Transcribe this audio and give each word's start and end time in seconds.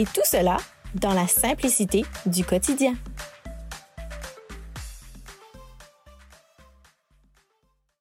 Et 0.00 0.04
tout 0.04 0.24
cela 0.24 0.56
dans 0.94 1.12
la 1.12 1.26
simplicité 1.26 2.04
du 2.24 2.42
quotidien. 2.42 2.94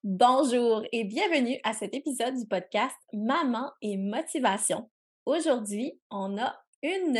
Bonjour 0.05 0.81
et 0.93 1.03
bienvenue 1.03 1.59
à 1.65 1.73
cet 1.73 1.93
épisode 1.93 2.35
du 2.37 2.47
podcast 2.47 2.95
Maman 3.11 3.69
et 3.81 3.97
Motivation. 3.97 4.89
Aujourd'hui, 5.25 5.99
on 6.09 6.37
a 6.37 6.55
une 6.83 7.19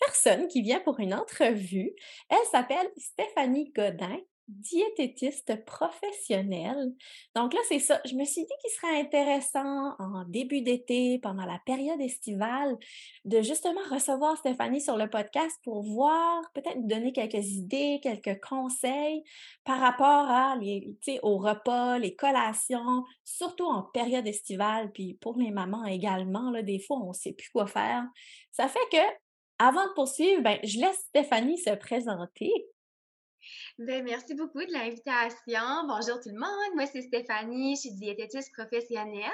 personne 0.00 0.48
qui 0.48 0.62
vient 0.62 0.80
pour 0.80 1.00
une 1.00 1.12
entrevue. 1.12 1.92
Elle 2.30 2.46
s'appelle 2.50 2.88
Stéphanie 2.96 3.72
Godin 3.76 4.16
diététiste 4.48 5.64
professionnelle. 5.64 6.92
Donc 7.34 7.54
là, 7.54 7.60
c'est 7.68 7.78
ça. 7.78 8.00
Je 8.04 8.14
me 8.14 8.24
suis 8.24 8.42
dit 8.42 8.52
qu'il 8.60 8.70
serait 8.70 9.00
intéressant 9.00 9.94
en 9.98 10.24
début 10.26 10.60
d'été, 10.60 11.18
pendant 11.18 11.46
la 11.46 11.60
période 11.64 12.00
estivale, 12.00 12.76
de 13.24 13.42
justement 13.42 13.80
recevoir 13.90 14.36
Stéphanie 14.36 14.80
sur 14.80 14.96
le 14.96 15.08
podcast 15.08 15.58
pour 15.64 15.82
voir, 15.82 16.42
peut-être 16.54 16.86
donner 16.86 17.12
quelques 17.12 17.46
idées, 17.52 18.00
quelques 18.02 18.40
conseils 18.46 19.22
par 19.64 19.80
rapport 19.80 20.28
aux 21.22 21.38
repas, 21.38 21.98
les 21.98 22.14
collations, 22.14 23.04
surtout 23.24 23.66
en 23.66 23.82
période 23.82 24.26
estivale, 24.26 24.92
puis 24.92 25.14
pour 25.14 25.38
les 25.38 25.50
mamans 25.50 25.84
également, 25.84 26.50
là, 26.50 26.62
des 26.62 26.78
fois, 26.78 26.98
on 26.98 27.08
ne 27.08 27.14
sait 27.14 27.32
plus 27.32 27.50
quoi 27.50 27.66
faire. 27.66 28.04
Ça 28.52 28.68
fait 28.68 28.78
que, 28.92 28.98
avant 29.58 29.86
de 29.86 29.92
poursuivre, 29.94 30.42
ben, 30.42 30.58
je 30.64 30.78
laisse 30.80 30.98
Stéphanie 31.08 31.58
se 31.58 31.70
présenter. 31.70 32.52
Ben, 33.78 34.04
merci 34.04 34.34
beaucoup 34.34 34.64
de 34.64 34.72
l'invitation. 34.72 35.86
Bonjour 35.86 36.20
tout 36.20 36.30
le 36.30 36.38
monde. 36.38 36.74
Moi, 36.74 36.86
c'est 36.86 37.02
Stéphanie. 37.02 37.76
Je 37.76 37.80
suis 37.80 37.92
diététiste 37.92 38.52
professionnelle. 38.52 39.30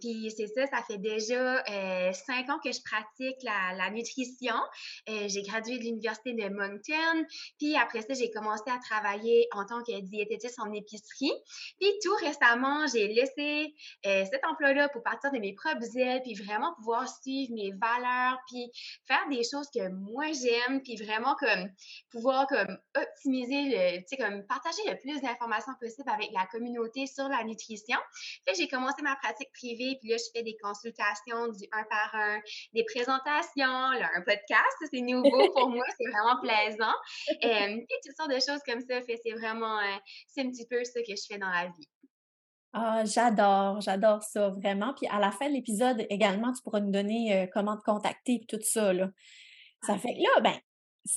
Puis 0.00 0.32
c'est 0.36 0.46
ça, 0.46 0.66
ça 0.66 0.82
fait 0.86 0.98
déjà 0.98 1.62
euh, 1.68 2.12
cinq 2.12 2.48
ans 2.48 2.58
que 2.64 2.72
je 2.72 2.80
pratique 2.82 3.36
la, 3.42 3.74
la 3.76 3.90
nutrition. 3.90 4.54
Euh, 5.08 5.28
j'ai 5.28 5.42
gradué 5.42 5.78
de 5.78 5.84
l'Université 5.84 6.32
de 6.32 6.48
Moncton. 6.48 7.26
Puis 7.58 7.76
après 7.76 8.02
ça, 8.02 8.14
j'ai 8.14 8.30
commencé 8.30 8.64
à 8.68 8.78
travailler 8.78 9.46
en 9.52 9.64
tant 9.66 9.82
que 9.82 10.00
diététiste 10.00 10.58
en 10.60 10.72
épicerie. 10.72 11.32
Puis 11.80 11.90
tout 12.02 12.14
récemment, 12.20 12.86
j'ai 12.86 13.08
laissé 13.08 13.74
euh, 14.06 14.24
cet 14.30 14.44
emploi-là 14.44 14.88
pour 14.88 15.02
partir 15.02 15.30
de 15.32 15.38
mes 15.38 15.54
propres 15.54 15.96
ailes, 15.96 16.22
puis 16.22 16.34
vraiment 16.34 16.74
pouvoir 16.76 17.08
suivre 17.08 17.52
mes 17.54 17.72
valeurs, 17.72 18.38
puis 18.48 18.70
faire 19.06 19.28
des 19.28 19.42
choses 19.42 19.68
que 19.74 19.88
moi 19.88 20.26
j'aime, 20.32 20.82
puis 20.82 20.96
vraiment 20.96 21.34
comme 21.36 21.68
pouvoir 22.10 22.46
comme 22.46 22.71
optimiser, 22.96 23.62
le, 23.70 23.98
tu 24.00 24.04
sais, 24.08 24.16
comme 24.16 24.46
partager 24.46 24.82
le 24.86 24.96
plus 24.98 25.20
d'informations 25.20 25.72
possible 25.80 26.08
avec 26.10 26.30
la 26.32 26.46
communauté 26.46 27.06
sur 27.06 27.28
la 27.28 27.44
nutrition. 27.44 27.98
Fait 28.46 28.54
j'ai 28.54 28.68
commencé 28.68 29.02
ma 29.02 29.16
pratique 29.16 29.52
privée, 29.52 29.96
puis 30.00 30.10
là, 30.10 30.16
je 30.18 30.30
fais 30.34 30.42
des 30.42 30.56
consultations 30.62 31.48
du 31.48 31.64
un 31.72 31.84
par 31.84 32.14
un, 32.14 32.40
des 32.72 32.84
présentations, 32.84 33.64
un 33.66 34.22
podcast, 34.22 34.76
c'est 34.90 35.00
nouveau 35.00 35.50
pour 35.56 35.68
moi, 35.70 35.84
c'est 35.98 36.08
vraiment 36.10 36.40
plaisant. 36.40 36.96
Euh, 37.44 37.76
et 37.76 38.00
toutes 38.04 38.16
sortes 38.16 38.30
de 38.30 38.40
choses 38.40 38.62
comme 38.66 38.80
ça. 38.80 39.00
Fait 39.02 39.18
c'est 39.22 39.32
vraiment, 39.32 39.78
euh, 39.78 39.96
c'est 40.28 40.42
un 40.42 40.50
petit 40.50 40.66
peu 40.66 40.82
ce 40.84 40.98
que 41.00 41.16
je 41.16 41.22
fais 41.28 41.38
dans 41.38 41.50
la 41.50 41.66
vie. 41.66 41.88
Ah, 42.74 43.04
j'adore, 43.04 43.80
j'adore 43.80 44.22
ça 44.22 44.48
vraiment. 44.48 44.94
Puis 44.94 45.06
à 45.08 45.18
la 45.18 45.30
fin 45.30 45.48
de 45.48 45.54
l'épisode 45.54 46.06
également, 46.08 46.52
tu 46.52 46.62
pourras 46.62 46.80
nous 46.80 46.90
donner 46.90 47.36
euh, 47.36 47.46
comment 47.52 47.76
te 47.76 47.82
contacter 47.82 48.40
et 48.42 48.46
tout 48.46 48.62
ça. 48.62 48.92
Là. 48.92 49.10
Ça 49.82 49.98
fait 49.98 50.14
que 50.14 50.22
là, 50.22 50.40
ben, 50.40 50.58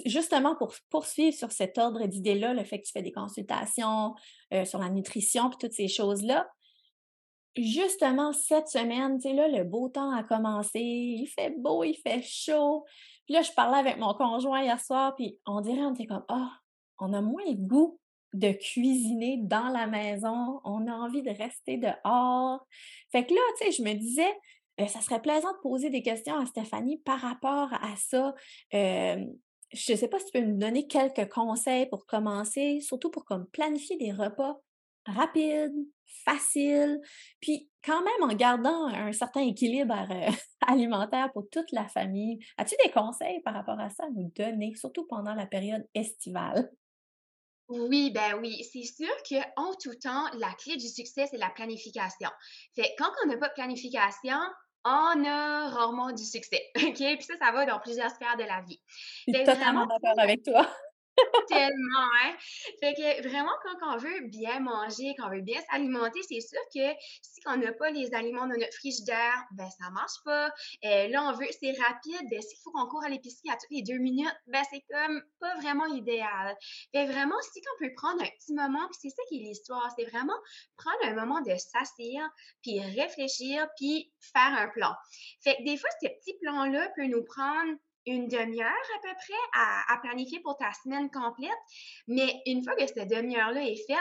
justement 0.06 0.56
pour 0.56 0.74
poursuivre 0.90 1.36
sur 1.36 1.52
cet 1.52 1.78
ordre 1.78 2.06
d'idées-là, 2.06 2.54
le 2.54 2.64
fait 2.64 2.80
que 2.80 2.86
tu 2.86 2.92
fais 2.92 3.02
des 3.02 3.12
consultations 3.12 4.16
euh, 4.54 4.66
sur 4.66 4.80
la 4.80 4.90
nutrition 4.90 5.50
et 5.50 5.56
toutes 5.60 5.74
ces 5.74 5.88
choses-là, 5.88 6.48
justement 7.56 8.34
cette 8.34 8.68
semaine, 8.68 9.18
tu 9.18 9.30
sais, 9.30 9.34
là, 9.34 9.48
le 9.48 9.64
beau 9.64 9.90
temps 9.90 10.12
a 10.12 10.24
commencé, 10.24 10.80
il 10.80 11.28
fait 11.28 11.54
beau, 11.58 11.84
il 11.84 11.96
fait 11.96 12.22
chaud. 12.24 12.86
Puis 13.26 13.34
là, 13.34 13.42
je 13.42 13.52
parlais 13.52 13.78
avec 13.78 13.98
mon 13.98 14.14
conjoint 14.14 14.62
hier 14.62 14.80
soir, 14.80 15.16
puis 15.16 15.40
on 15.46 15.62
dirait, 15.62 15.82
on 15.82 15.94
était 15.94 16.06
comme, 16.06 16.26
ah, 16.28 16.52
on 17.00 17.14
a 17.14 17.22
moins 17.22 17.44
le 17.46 17.56
goût 17.56 18.00
de 18.34 18.52
cuisiner 18.52 19.38
dans 19.42 19.70
la 19.70 19.88
maison, 19.88 20.60
on 20.66 20.88
a 20.88 20.92
envie 20.92 21.24
de 21.24 21.32
rester 21.32 21.78
dehors. 21.78 22.66
Fait 23.12 23.26
que 23.26 23.34
là, 23.34 23.40
tu 23.60 23.66
sais, 23.66 23.72
je 23.72 23.82
me 23.82 23.94
disais, 23.94 24.34
euh, 24.82 24.88
ça 24.88 25.00
serait 25.00 25.22
plaisant 25.22 25.54
de 25.54 25.62
poser 25.62 25.90
des 25.90 26.02
questions 26.02 26.38
à 26.38 26.46
Stéphanie 26.46 26.98
par 26.98 27.20
rapport 27.20 27.74
à 27.74 27.96
ça. 27.96 28.36
Euh, 28.74 29.26
je 29.76 29.92
ne 29.92 29.98
sais 29.98 30.08
pas 30.08 30.20
si 30.20 30.26
tu 30.26 30.40
peux 30.40 30.46
me 30.46 30.60
donner 30.60 30.88
quelques 30.88 31.30
conseils 31.30 31.88
pour 31.88 32.06
commencer, 32.06 32.80
surtout 32.82 33.12
pour 33.12 33.26
comme 33.26 33.48
planifier 33.48 33.98
des 33.98 34.12
repas 34.12 34.60
rapides, 35.06 35.76
faciles, 36.24 37.00
puis 37.40 37.70
quand 37.84 38.04
même 38.04 38.30
en 38.30 38.34
gardant 38.34 38.88
un 38.88 39.12
certain 39.12 39.42
équilibre 39.42 39.96
euh, 40.10 40.32
alimentaire 40.68 41.32
pour 41.34 41.48
toute 41.52 41.72
la 41.72 41.88
famille. 41.88 42.40
As-tu 42.58 42.76
des 42.84 42.92
conseils 42.92 43.42
par 43.42 43.54
rapport 43.54 43.80
à 43.80 43.90
ça 43.90 44.06
à 44.06 44.10
nous 44.10 44.32
donner, 44.36 44.74
surtout 44.76 45.06
pendant 45.08 45.36
la 45.36 45.46
période 45.46 45.88
estivale? 45.94 46.72
Oui, 47.68 48.12
ben 48.12 48.40
oui, 48.42 48.64
c'est 48.72 48.84
sûr 48.84 49.12
qu'en 49.28 49.74
tout 49.82 49.96
temps, 49.96 50.26
la 50.38 50.54
clé 50.54 50.78
du 50.78 50.88
succès, 50.88 51.26
c'est 51.30 51.38
la 51.38 51.50
planification. 51.50 52.30
Fait 52.76 52.94
quand 52.98 53.10
on 53.24 53.28
n'a 53.28 53.38
pas 53.38 53.48
de 53.48 53.54
planification, 53.54 54.38
on 54.86 55.26
a 55.26 55.70
rarement 55.70 56.12
du 56.12 56.24
succès. 56.24 56.62
OK? 56.78 56.96
Puis 56.96 57.24
ça, 57.24 57.34
ça 57.42 57.52
va 57.52 57.66
dans 57.66 57.80
plusieurs 57.80 58.12
sphères 58.12 58.38
de 58.38 58.44
la 58.44 58.62
vie. 58.62 58.80
Je 59.28 59.34
suis 59.34 59.44
totalement 59.44 59.86
d'accord 59.86 60.20
avec 60.20 60.44
toi. 60.44 60.68
Tellement, 61.48 62.10
hein? 62.24 62.36
Fait 62.80 62.94
que 62.94 63.28
vraiment, 63.28 63.52
quand 63.64 63.94
on 63.94 63.98
veut 63.98 64.28
bien 64.28 64.60
manger, 64.60 65.14
quand 65.18 65.28
on 65.28 65.32
veut 65.32 65.42
bien 65.42 65.62
s'alimenter, 65.70 66.20
c'est 66.28 66.42
sûr 66.42 66.60
que 66.74 66.92
si 67.22 67.42
on 67.46 67.58
n'a 67.58 67.72
pas 67.74 67.90
les 67.92 68.14
aliments 68.14 68.48
dans 68.48 68.56
notre 68.56 68.74
frigidaire, 68.74 69.44
ben 69.52 69.70
ça 69.80 69.90
marche 69.92 70.18
pas. 70.24 70.48
Euh, 70.84 71.08
là, 71.08 71.24
on 71.24 71.34
veut, 71.34 71.48
c'est 71.60 71.74
rapide, 71.80 72.28
ben 72.30 72.42
s'il 72.42 72.58
faut 72.64 72.72
qu'on 72.72 72.88
court 72.88 73.04
à 73.06 73.10
l'épicerie 73.10 73.50
à 73.50 73.54
toutes 73.54 73.72
les 73.72 73.84
deux 73.84 73.98
minutes, 73.98 74.36
ben 74.48 74.64
c'est 74.72 74.84
comme 74.90 75.22
pas 75.40 75.56
vraiment 75.56 75.86
idéal. 75.86 76.56
Fait 76.94 77.06
vraiment, 77.06 77.40
si 77.54 77.62
on 77.76 77.84
peut 77.84 77.94
prendre 77.96 78.22
un 78.22 78.30
petit 78.40 78.54
moment, 78.54 78.86
puis 78.88 78.98
c'est 79.02 79.10
ça 79.10 79.22
qui 79.30 79.38
est 79.38 79.44
l'histoire, 79.44 79.90
c'est 79.98 80.06
vraiment 80.06 80.38
prendre 80.78 80.98
un 81.04 81.14
moment 81.14 81.42
de 81.42 81.56
s'asseoir, 81.56 82.30
puis 82.62 82.80
réfléchir, 82.82 83.68
puis 83.78 84.12
faire 84.20 84.54
un 84.58 84.68
plan. 84.70 84.94
Fait 85.44 85.56
que 85.58 85.64
des 85.64 85.78
fois, 85.78 85.90
ces 86.02 86.10
petits 86.10 86.38
plans-là 86.42 86.90
peuvent 86.96 87.08
nous 87.08 87.24
prendre 87.24 87.78
une 88.06 88.28
demi-heure 88.28 88.68
à 88.68 89.00
peu 89.02 89.14
près 89.14 89.60
à, 89.94 89.98
planifier 90.02 90.40
pour 90.42 90.58
ta 90.58 90.72
semaine 90.74 91.10
complète. 91.10 91.52
Mais 92.08 92.42
une 92.46 92.64
fois 92.64 92.76
que 92.76 92.86
cette 92.86 93.10
demi-heure-là 93.10 93.64
est 93.64 93.88
faite, 93.88 93.98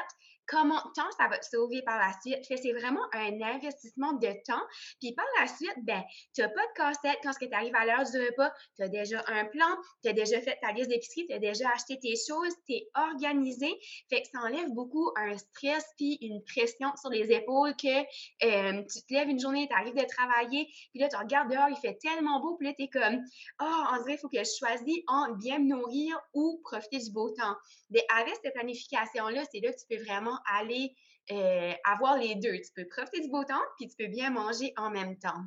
comment 0.47 0.81
temps 0.95 1.11
ça 1.19 1.29
va 1.29 1.39
te 1.39 1.47
sauver 1.47 1.83
par 1.83 1.99
la 1.99 2.13
suite? 2.21 2.45
C'est 2.45 2.73
vraiment 2.73 3.05
un 3.13 3.41
investissement 3.43 4.13
de 4.15 4.29
temps. 4.47 4.63
Puis 5.01 5.13
par 5.13 5.27
la 5.41 5.47
suite, 5.47 5.77
ben, 5.83 6.03
tu 6.35 6.41
n'as 6.41 6.49
pas 6.49 6.67
de 6.67 6.73
cassette 6.75 7.19
quand 7.23 7.33
tu 7.33 7.49
arrives 7.53 7.75
à 7.77 7.85
l'heure 7.85 8.05
du 8.05 8.19
repas. 8.19 8.53
Tu 8.77 8.83
as 8.83 8.89
déjà 8.89 9.23
un 9.27 9.45
plan, 9.47 9.77
tu 10.03 10.11
as 10.11 10.13
déjà 10.13 10.41
fait 10.41 10.59
ta 10.61 10.73
liste 10.73 10.89
d'épicerie, 10.89 11.27
tu 11.27 11.35
as 11.35 11.39
déjà 11.39 11.71
acheté 11.71 11.99
tes 11.99 12.15
choses, 12.15 12.53
tu 12.67 12.75
es 12.75 12.89
organisé. 12.95 13.69
Fait 14.11 14.23
que 14.23 14.29
ça 14.29 14.41
enlève 14.41 14.71
beaucoup 14.71 15.11
un 15.17 15.37
stress 15.37 15.85
puis 15.97 16.19
une 16.21 16.43
pression 16.45 16.89
sur 17.01 17.11
les 17.11 17.31
épaules 17.33 17.75
que 17.77 18.01
euh, 18.45 18.83
tu 18.83 19.03
te 19.03 19.15
lèves 19.15 19.29
une 19.29 19.41
journée, 19.41 19.67
tu 19.69 19.75
arrives 19.75 19.95
de 19.95 20.07
travailler, 20.07 20.67
puis 20.91 21.01
là, 21.01 21.09
tu 21.09 21.17
regardes 21.17 21.51
dehors, 21.51 21.69
il 21.69 21.77
fait 21.77 21.99
tellement 22.01 22.41
beau, 22.41 22.57
puis 22.57 22.69
là, 22.69 22.75
tu 22.77 22.85
es 22.85 22.89
comme, 22.89 23.21
oh, 23.61 23.65
en 23.65 24.01
vrai, 24.03 24.15
il 24.15 24.19
faut 24.19 24.29
que 24.29 24.39
je 24.39 24.51
choisisse 24.59 25.03
entre 25.07 25.37
bien 25.39 25.59
me 25.59 25.69
nourrir 25.69 26.19
ou 26.33 26.61
profiter 26.65 26.99
du 26.99 27.11
beau 27.13 27.31
temps. 27.31 27.57
Mais 27.91 28.05
avec 28.15 28.35
cette 28.43 28.55
planification-là, 28.55 29.43
c'est 29.51 29.61
là 29.61 29.73
que 29.73 29.79
tu 29.79 29.87
peux 29.89 30.03
vraiment 30.03 30.34
aller 30.53 30.95
euh, 31.31 31.73
avoir 31.91 32.19
les 32.19 32.35
deux. 32.35 32.53
Tu 32.59 32.71
peux 32.77 32.87
profiter 32.87 33.23
du 33.23 33.31
beau 33.31 33.45
temps, 33.45 33.55
puis 33.79 33.89
tu 33.89 33.97
peux 33.97 34.11
bien 34.11 34.31
manger 34.31 34.75
en 34.77 34.91
même 34.91 35.17
temps. 35.19 35.45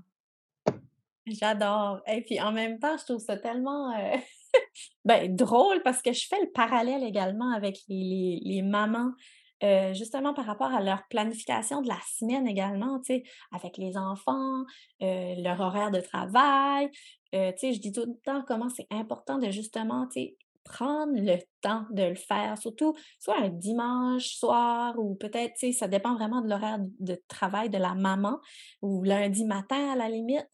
J'adore. 1.27 2.01
Et 2.07 2.21
puis 2.21 2.41
en 2.41 2.51
même 2.51 2.79
temps, 2.79 2.97
je 2.97 3.03
trouve 3.03 3.19
ça 3.19 3.37
tellement 3.37 3.93
euh, 3.95 4.17
ben, 5.05 5.35
drôle 5.35 5.83
parce 5.83 6.01
que 6.01 6.13
je 6.13 6.25
fais 6.27 6.39
le 6.41 6.51
parallèle 6.51 7.03
également 7.03 7.51
avec 7.51 7.77
les, 7.89 8.39
les, 8.43 8.61
mamans. 8.63 9.11
Euh, 9.63 9.91
justement 9.95 10.35
par 10.35 10.45
rapport 10.45 10.71
à 10.71 10.81
leur 10.81 11.07
planification 11.09 11.81
de 11.81 11.87
la 11.87 11.97
semaine 12.15 12.47
également, 12.47 12.99
tu 12.99 13.15
sais, 13.15 13.23
avec 13.51 13.77
les 13.77 13.97
enfants, 13.97 14.65
leur 14.99 15.59
horaire 15.59 15.89
de 15.89 15.99
travail. 15.99 16.91
tu 17.33 17.39
sais, 17.57 17.73
je 17.73 17.79
dis 17.79 17.91
tout 17.91 18.05
le 18.05 18.19
temps 18.23 18.43
comment 18.47 18.69
c'est 18.69 18.85
important 18.91 19.39
de 19.39 19.49
justement, 19.49 20.07
tu 20.07 20.21
sais, 20.21 20.37
prendre 20.67 21.13
le 21.15 21.37
temps 21.61 21.85
de 21.91 22.03
le 22.03 22.15
faire, 22.15 22.57
surtout 22.57 22.95
soit 23.19 23.37
un 23.39 23.49
dimanche 23.49 24.35
soir 24.35 24.97
ou 24.97 25.15
peut-être, 25.15 25.53
tu 25.59 25.67
sais, 25.67 25.71
ça 25.71 25.87
dépend 25.87 26.15
vraiment 26.15 26.41
de 26.41 26.49
l'horaire 26.49 26.79
de 26.99 27.21
travail 27.27 27.69
de 27.69 27.77
la 27.77 27.95
maman 27.95 28.39
ou 28.81 29.03
lundi 29.03 29.45
matin 29.45 29.91
à 29.91 29.95
la 29.95 30.09
limite. 30.09 30.47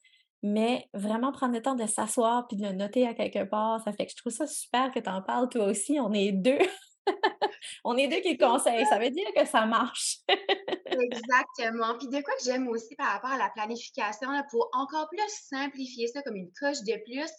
mais 0.43 0.89
vraiment 0.93 1.31
prendre 1.31 1.53
le 1.53 1.61
temps 1.61 1.75
de 1.75 1.85
s'asseoir 1.87 2.47
puis 2.47 2.57
de 2.57 2.67
le 2.67 2.73
noter 2.73 3.07
à 3.07 3.13
quelque 3.13 3.43
part, 3.45 3.81
ça 3.83 3.93
fait 3.93 4.05
que 4.05 4.11
je 4.11 4.17
trouve 4.17 4.33
ça 4.33 4.45
super 4.47 4.91
que 4.91 4.99
tu 4.99 5.09
en 5.09 5.21
parles 5.21 5.49
toi 5.49 5.65
aussi. 5.65 5.99
On 5.99 6.11
est 6.11 6.33
deux. 6.33 6.59
On 7.85 7.95
est 7.97 8.07
deux 8.07 8.19
qui 8.21 8.33
le 8.33 8.45
conseillent. 8.45 8.85
Ça 8.87 8.99
veut 8.99 9.09
dire 9.09 9.27
que 9.35 9.45
ça 9.45 9.65
marche. 9.65 10.17
Exactement. 11.01 11.97
Puis 11.97 12.07
de 12.07 12.21
quoi 12.21 12.33
que 12.35 12.43
j'aime 12.43 12.67
aussi 12.67 12.95
par 12.95 13.13
rapport 13.13 13.31
à 13.31 13.37
la 13.37 13.49
planification, 13.49 14.29
pour 14.49 14.69
encore 14.73 15.07
plus 15.09 15.21
simplifier 15.49 16.07
ça 16.07 16.21
comme 16.21 16.35
une 16.35 16.51
coche 16.59 16.81
de 16.81 16.95
plus, 17.05 17.29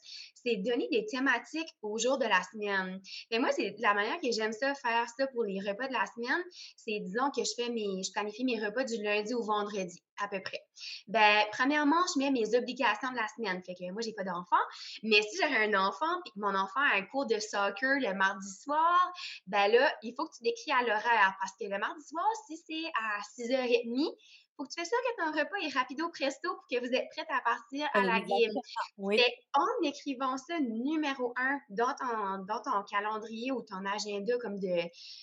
c'est 0.45 0.56
donner 0.56 0.89
des 0.91 1.06
thématiques 1.06 1.69
au 1.83 1.99
jour 1.99 2.19
de 2.19 2.27
la 2.27 2.43
semaine. 2.53 3.01
Et 3.31 3.39
moi, 3.39 3.51
c'est 3.53 3.75
la 3.79 3.95
manière 3.95 4.21
que 4.21 4.31
j'aime 4.31 4.53
ça, 4.53 4.75
faire 4.75 5.06
ça 5.17 5.27
pour 5.29 5.45
les 5.45 5.61
repas 5.61 5.89
de 5.89 5.93
la 5.93 6.06
semaine, 6.15 6.43
c'est 6.77 7.01
disons 7.01 7.31
que 7.31 7.43
je 7.43 7.51
fais 7.56 7.71
mes, 7.71 8.03
je 8.03 8.12
planifie 8.12 8.45
mes 8.45 8.65
repas 8.65 8.85
du 8.85 9.03
lundi 9.03 9.35
au 9.35 9.43
vendredi 9.43 10.03
à 10.23 10.29
peu 10.29 10.41
près. 10.41 10.61
Ben, 11.09 11.45
premièrement, 11.53 12.03
je 12.15 12.19
mets 12.21 12.31
mes 12.31 12.55
obligations 12.55 13.11
de 13.11 13.17
la 13.17 13.27
semaine. 13.37 13.62
Fait 13.65 13.75
que 13.75 13.91
moi, 13.93 14.03
j'ai 14.03 14.12
pas 14.12 14.25
d'enfant. 14.25 14.62
Mais 15.03 15.21
si 15.23 15.39
j'aurais 15.41 15.67
un 15.67 15.75
enfant 15.75 16.21
puis 16.25 16.33
que 16.35 16.41
mon 16.41 16.55
enfant 16.55 16.81
a 16.81 16.97
un 16.97 17.03
cours 17.03 17.27
de 17.27 17.39
soccer 17.39 17.99
le 18.01 18.15
mardi 18.15 18.49
soir, 18.62 19.12
ben 19.47 19.69
là, 19.73 19.93
il 20.03 20.15
faut 20.17 20.27
que 20.27 20.37
tu 20.37 20.43
décris 20.43 20.73
à 20.73 20.83
l'horaire. 20.83 21.37
Parce 21.41 21.53
que 21.59 21.65
le 21.65 21.79
mardi 21.79 22.05
soir, 22.06 22.27
si 22.47 22.56
c'est 22.67 22.91
à 22.95 23.21
6h30, 23.46 24.17
faut 24.56 24.64
que 24.64 24.69
tu 24.70 24.81
fasses 24.81 24.88
sûr 24.88 24.99
que 24.99 25.25
ton 25.25 25.38
repas 25.38 25.56
est 25.67 25.76
rapido 25.76 26.08
presto 26.11 26.55
pour 26.55 26.64
que 26.70 26.79
vous 26.79 26.94
êtes 26.94 27.08
prête 27.11 27.26
à 27.29 27.41
partir 27.41 27.88
à 27.93 28.02
la 28.02 28.20
game. 28.20 28.52
Oui. 28.99 29.20
en 29.55 29.87
écrivant 29.88 30.37
ça 30.38 30.61
numéro 30.61 31.32
un 31.37 31.58
dans 31.70 31.94
ton, 31.94 32.44
dans 32.44 32.62
ton 32.62 32.82
calendrier 32.85 33.50
ou 33.52 33.62
ton 33.62 33.85
agenda 33.85 34.38
comme 34.38 34.58
de, 34.58 34.82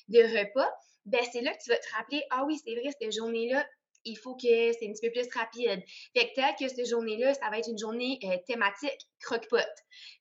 de 0.10 0.40
repas, 0.40 0.70
ben 1.06 1.22
c'est 1.32 1.42
là 1.42 1.54
que 1.54 1.64
tu 1.64 1.70
vas 1.70 1.78
te 1.78 1.96
rappeler, 1.96 2.24
ah 2.30 2.44
oui, 2.46 2.60
c'est 2.64 2.76
vrai, 2.76 2.92
cette 3.00 3.14
journée-là, 3.14 3.66
il 4.06 4.18
faut 4.18 4.36
que 4.36 4.72
c'est 4.74 4.88
un 4.88 4.92
petit 4.92 5.08
peu 5.08 5.12
plus 5.12 5.28
rapide. 5.34 5.84
Fait 6.16 6.30
que 6.30 6.36
peut-être 6.36 6.58
que 6.60 6.68
cette 6.68 6.88
journée-là, 6.88 7.34
ça 7.34 7.50
va 7.50 7.60
être 7.60 7.70
une 7.70 7.78
journée 7.78 8.20
euh, 8.24 8.38
thématique 8.48 9.08
croque-pot. 9.22 9.60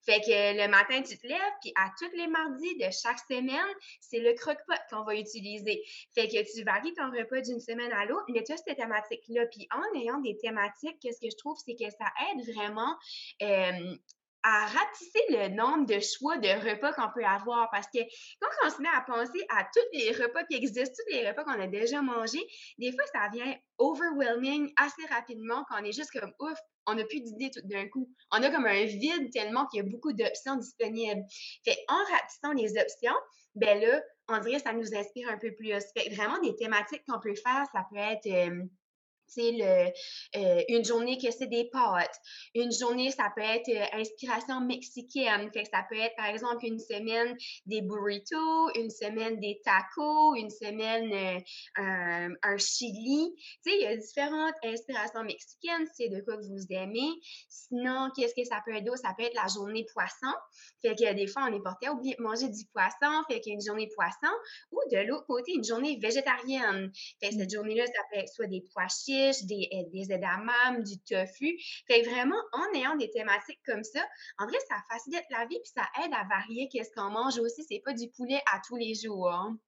Fait 0.04 0.20
que 0.20 0.56
le 0.56 0.68
matin, 0.68 1.02
tu 1.02 1.18
te 1.18 1.26
lèves, 1.26 1.38
puis 1.60 1.72
à 1.76 1.90
tous 1.98 2.14
les 2.16 2.26
mardis 2.26 2.76
de 2.76 2.90
chaque 2.90 3.18
semaine, 3.28 3.74
c'est 4.00 4.18
le 4.18 4.34
croque-pot 4.34 4.80
qu'on 4.90 5.04
va 5.04 5.14
utiliser. 5.14 5.82
Fait 6.14 6.28
que 6.28 6.52
tu 6.52 6.64
varies 6.64 6.94
ton 6.94 7.10
repas 7.10 7.40
d'une 7.40 7.60
semaine 7.60 7.92
à 7.92 8.04
l'autre, 8.04 8.26
mais 8.28 8.42
tu 8.42 8.52
as 8.52 8.56
cette 8.56 8.76
thématique-là. 8.76 9.46
Puis 9.46 9.68
en 9.72 9.98
ayant 9.98 10.18
des 10.20 10.36
thématiques, 10.36 10.98
qu'est-ce 11.00 11.20
que 11.20 11.30
je 11.30 11.36
trouve, 11.36 11.56
c'est 11.64 11.74
que 11.74 11.90
ça 11.90 12.06
aide 12.30 12.54
vraiment 12.54 12.96
euh, 13.42 13.96
à 14.42 14.66
ratisser 14.66 15.20
le 15.30 15.48
nombre 15.48 15.86
de 15.86 16.00
choix 16.00 16.38
de 16.38 16.48
repas 16.48 16.92
qu'on 16.92 17.10
peut 17.14 17.24
avoir. 17.24 17.68
Parce 17.70 17.86
que 17.86 18.00
quand 18.40 18.50
on 18.66 18.70
se 18.70 18.80
met 18.80 18.88
à 18.94 19.02
penser 19.02 19.44
à 19.48 19.64
tous 19.64 19.98
les 19.98 20.12
repas 20.12 20.44
qui 20.44 20.56
existent, 20.56 20.84
tous 20.84 21.14
les 21.14 21.28
repas 21.28 21.44
qu'on 21.44 21.60
a 21.60 21.66
déjà 21.66 22.02
mangés, 22.02 22.46
des 22.78 22.92
fois, 22.92 23.04
ça 23.12 23.28
vient 23.32 23.54
overwhelming 23.78 24.72
assez 24.76 25.06
rapidement 25.10 25.64
qu'on 25.70 25.84
est 25.84 25.92
juste 25.92 26.10
comme 26.12 26.32
ouf, 26.40 26.58
on 26.86 26.94
n'a 26.94 27.04
plus 27.04 27.22
d'idées 27.22 27.50
tout 27.50 27.66
d'un 27.66 27.88
coup. 27.88 28.10
On 28.32 28.42
a 28.42 28.50
comme 28.50 28.66
un 28.66 28.84
vide 28.84 29.30
tellement 29.32 29.66
qu'il 29.66 29.82
y 29.82 29.86
a 29.86 29.88
beaucoup 29.88 30.12
d'options 30.12 30.56
disponibles. 30.56 31.22
Fait 31.64 31.78
en 31.88 31.98
ratissant 32.12 32.52
les 32.52 32.80
options, 32.80 33.14
ben 33.54 33.80
là, 33.80 34.02
on 34.28 34.38
dirait 34.38 34.56
que 34.56 34.62
ça 34.62 34.72
nous 34.72 34.94
inspire 34.94 35.28
un 35.28 35.38
peu 35.38 35.52
plus. 35.54 35.74
Fait 35.96 36.08
vraiment 36.14 36.38
des 36.40 36.54
thématiques 36.56 37.02
qu'on 37.08 37.20
peut 37.20 37.34
faire, 37.34 37.66
ça 37.72 37.86
peut 37.90 37.98
être 37.98 38.26
euh, 38.26 38.64
le, 39.36 39.90
euh, 40.36 40.62
une 40.68 40.84
journée 40.84 41.18
que 41.18 41.30
c'est 41.30 41.46
des 41.46 41.68
pâtes. 41.70 42.16
Une 42.54 42.72
journée, 42.72 43.10
ça 43.10 43.30
peut 43.34 43.42
être 43.42 43.68
euh, 43.68 44.00
inspiration 44.00 44.60
mexicaine. 44.60 45.50
Fait 45.52 45.62
que 45.62 45.68
ça 45.72 45.84
peut 45.88 45.98
être, 45.98 46.14
par 46.16 46.26
exemple, 46.26 46.64
une 46.64 46.78
semaine 46.78 47.36
des 47.66 47.82
burritos, 47.82 48.70
une 48.76 48.90
semaine 48.90 49.38
des 49.40 49.60
tacos, 49.64 50.34
une 50.34 50.50
semaine 50.50 51.12
euh, 51.12 51.40
un, 51.76 52.28
un, 52.42 52.56
chili. 52.58 53.32
Tu 53.64 53.70
sais, 53.70 53.76
il 53.76 53.82
y 53.82 53.86
a 53.86 53.96
différentes 53.96 54.54
inspirations 54.64 55.24
mexicaines, 55.24 55.86
c'est 55.94 56.08
de 56.08 56.20
quoi 56.22 56.36
que 56.36 56.46
vous 56.46 56.66
aimez. 56.70 57.10
Sinon, 57.48 58.10
qu'est-ce 58.16 58.34
que 58.34 58.44
ça 58.44 58.60
peut 58.64 58.74
être 58.74 58.84
d'autre? 58.84 59.00
Ça 59.02 59.14
peut 59.16 59.24
être 59.24 59.34
la 59.34 59.48
journée 59.48 59.86
poisson. 59.92 60.34
Fait 60.82 60.94
que 60.94 61.14
des 61.14 61.26
fois, 61.26 61.48
on 61.48 61.54
est 61.54 61.62
porté 61.62 61.86
à 61.86 61.92
oublier 61.92 62.14
de 62.16 62.22
manger 62.22 62.48
du 62.48 62.64
poisson. 62.72 63.22
Fait 63.28 63.40
qu'il 63.40 63.52
y 63.52 63.54
a 63.54 63.58
une 63.58 63.64
journée 63.64 63.88
poisson. 63.94 64.34
Ou 64.72 64.80
de 64.90 64.98
l'autre 65.06 65.26
côté, 65.26 65.52
une 65.54 65.64
journée 65.64 65.98
végétarienne. 66.00 66.90
Fait 67.20 67.30
que 67.30 67.36
cette 67.36 67.50
journée-là, 67.50 67.86
ça 67.86 68.02
peut 68.10 68.18
être 68.18 68.28
soit 68.28 68.46
des 68.46 68.64
pois 68.72 68.88
chiches, 68.88 69.19
des, 69.44 69.68
euh, 69.72 69.90
des 69.92 70.12
edamame, 70.12 70.82
du 70.82 70.98
tofu. 71.00 71.58
Fait 71.86 72.02
vraiment, 72.02 72.40
en 72.52 72.78
ayant 72.78 72.96
des 72.96 73.10
thématiques 73.10 73.60
comme 73.66 73.84
ça, 73.84 74.00
en 74.38 74.46
vrai, 74.46 74.58
ça 74.68 74.76
facilite 74.90 75.24
la 75.30 75.46
vie 75.46 75.58
puis 75.62 75.72
ça 75.74 75.86
aide 76.04 76.12
à 76.12 76.24
varier 76.28 76.68
qu'est-ce 76.72 76.90
qu'on 76.94 77.10
mange 77.10 77.38
aussi. 77.38 77.64
C'est 77.68 77.82
pas 77.84 77.92
du 77.92 78.08
poulet 78.10 78.40
à 78.52 78.60
tous 78.66 78.76
les 78.76 78.94
jours. 78.94 79.30
Hein. 79.30 79.58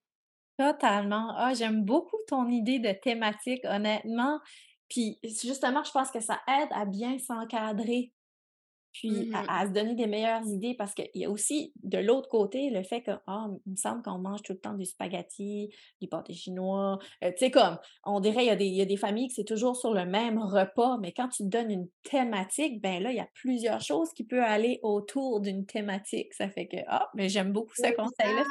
Totalement. 0.59 1.35
Ah, 1.37 1.55
j'aime 1.55 1.85
beaucoup 1.85 2.19
ton 2.29 2.49
idée 2.49 2.79
de 2.79 2.93
thématique, 2.93 3.65
honnêtement. 3.65 4.41
Puis 4.89 5.19
justement, 5.23 5.83
je 5.83 5.91
pense 5.91 6.11
que 6.11 6.21
ça 6.21 6.41
aide 6.47 6.69
à 6.71 6.85
bien 6.85 7.19
s'encadrer 7.19 8.13
puis 8.93 9.29
mmh 9.29 9.35
à, 9.49 9.67
se 9.67 9.73
donner 9.73 9.95
des 9.95 10.07
meilleures 10.07 10.47
idées 10.47 10.75
parce 10.75 10.95
qu'il 10.95 11.09
y 11.15 11.25
a 11.25 11.31
aussi 11.31 11.73
de 11.83 11.99
l'autre 11.99 12.29
côté 12.29 12.71
le 12.71 12.83
fait 12.83 13.03
que, 13.03 13.13
ah, 13.27 13.49
il 13.67 13.73
me 13.73 13.77
semble 13.77 14.03
qu'on 14.03 14.19
mange 14.19 14.43
tout 14.43 14.53
le 14.53 14.59
temps 14.59 14.75
du 14.75 14.85
spaghetti, 14.85 15.71
du 16.01 16.09
pâté 16.09 16.35
chinois. 16.35 16.99
Euh, 17.25 17.31
tu 17.31 17.39
sais, 17.39 17.51
comme, 17.51 17.79
on 18.05 18.21
dirait, 18.21 18.45
il 18.45 18.49
y, 18.49 18.51
a 18.51 18.57
des, 18.57 18.67
il 18.67 18.75
y 18.75 18.83
a 18.83 18.87
des 18.87 18.97
familles 18.97 19.29
que 19.29 19.35
c'est 19.35 19.45
toujours 19.45 19.77
sur 19.77 19.95
le 19.95 20.05
même 20.05 20.39
repas, 20.39 20.99
mais 20.99 21.13
quand 21.13 21.29
tu 21.29 21.45
donnes 21.45 21.71
une 21.71 21.89
thématique, 22.03 22.81
ben 22.81 23.03
là, 23.03 23.11
il 23.11 23.17
y 23.17 23.21
a 23.21 23.29
plusieurs 23.35 23.81
choses 23.81 24.13
qui 24.13 24.25
peuvent 24.25 24.41
aller 24.41 24.79
autour 24.83 25.41
d'une 25.41 25.67
thématique. 25.67 26.33
Ça 26.35 26.49
fait 26.49 26.67
que, 26.67 26.77
ah, 26.87 27.09
mais 27.15 27.29
j'aime 27.29 27.53
beaucoup 27.53 27.75
ce 27.75 27.95
conseil-là 27.95 28.45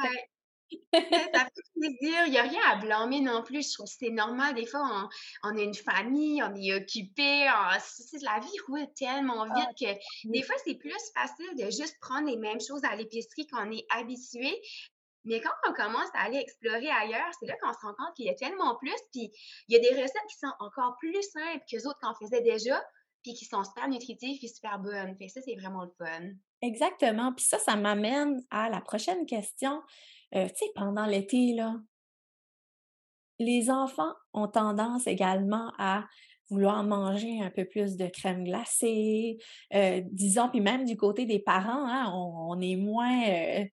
ça 0.92 1.00
fait 1.00 1.62
plaisir. 1.74 2.26
Il 2.26 2.30
n'y 2.30 2.38
a 2.38 2.42
rien 2.42 2.60
à 2.70 2.76
blâmer 2.76 3.20
non 3.20 3.42
plus. 3.42 3.68
Je 3.68 3.74
trouve 3.74 3.86
que 3.86 3.96
c'est 3.98 4.10
normal. 4.10 4.54
Des 4.54 4.66
fois, 4.66 4.82
on, 4.82 5.48
on, 5.48 5.56
a 5.56 5.62
une 5.62 5.74
famille, 5.74 6.42
on 6.42 6.54
est 6.54 6.74
occupé. 6.74 7.44
la 7.44 8.40
vie 8.40 8.58
roule 8.68 8.86
tellement 8.94 9.46
ah, 9.48 9.54
vite 9.54 9.78
que 9.78 10.28
des 10.28 10.42
fois, 10.42 10.56
c'est 10.64 10.74
plus 10.74 10.94
facile 11.14 11.56
de 11.56 11.64
juste 11.64 11.96
prendre 12.00 12.28
les 12.28 12.36
mêmes 12.36 12.60
choses 12.60 12.84
à 12.84 12.96
l'épicerie 12.96 13.46
qu'on 13.46 13.70
est 13.70 13.86
habitué. 13.90 14.60
Mais 15.24 15.40
quand 15.40 15.52
on 15.68 15.72
commence 15.72 16.08
à 16.14 16.24
aller 16.24 16.38
explorer 16.38 16.90
ailleurs, 16.90 17.30
c'est 17.38 17.46
là 17.46 17.54
qu'on 17.62 17.72
se 17.72 17.78
rend 17.80 17.94
compte 17.94 18.14
qu'il 18.16 18.26
y 18.26 18.30
a 18.30 18.34
tellement 18.34 18.76
plus. 18.76 18.96
Puis 19.12 19.32
il 19.68 19.74
y 19.74 19.76
a 19.76 19.80
des 19.80 20.00
recettes 20.00 20.26
qui 20.28 20.38
sont 20.38 20.52
encore 20.58 20.96
plus 20.98 21.22
simples 21.22 21.64
que 21.70 21.76
les 21.76 21.86
autres 21.86 21.98
qu'on 22.02 22.14
faisait 22.14 22.40
déjà, 22.40 22.82
puis 23.22 23.34
qui 23.34 23.44
sont 23.44 23.62
super 23.62 23.88
nutritives 23.88 24.38
et 24.42 24.48
super 24.48 24.78
bonnes. 24.78 25.16
Fait 25.16 25.28
ça, 25.28 25.40
c'est 25.40 25.54
vraiment 25.54 25.84
le 25.84 25.92
fun. 25.96 26.30
Exactement. 26.60 27.32
Puis 27.32 27.44
ça, 27.44 27.58
ça 27.58 27.76
m'amène 27.76 28.42
à 28.50 28.68
la 28.68 28.80
prochaine 28.80 29.26
question. 29.26 29.82
Euh, 30.34 30.48
tu 30.48 30.64
sais, 30.64 30.72
pendant 30.74 31.06
l'été, 31.06 31.56
les 33.38 33.70
enfants 33.70 34.14
ont 34.32 34.48
tendance 34.48 35.06
également 35.06 35.72
à 35.78 36.04
vouloir 36.52 36.84
manger 36.84 37.40
un 37.40 37.50
peu 37.50 37.64
plus 37.64 37.96
de 37.96 38.06
crème 38.06 38.44
glacée, 38.44 39.38
euh, 39.74 40.02
disons, 40.10 40.50
puis 40.50 40.60
même 40.60 40.84
du 40.84 40.96
côté 40.96 41.24
des 41.24 41.38
parents, 41.38 41.86
hein, 41.86 42.12
on, 42.14 42.60
est 42.60 42.76
moins 42.76 43.26
euh, 43.26 43.64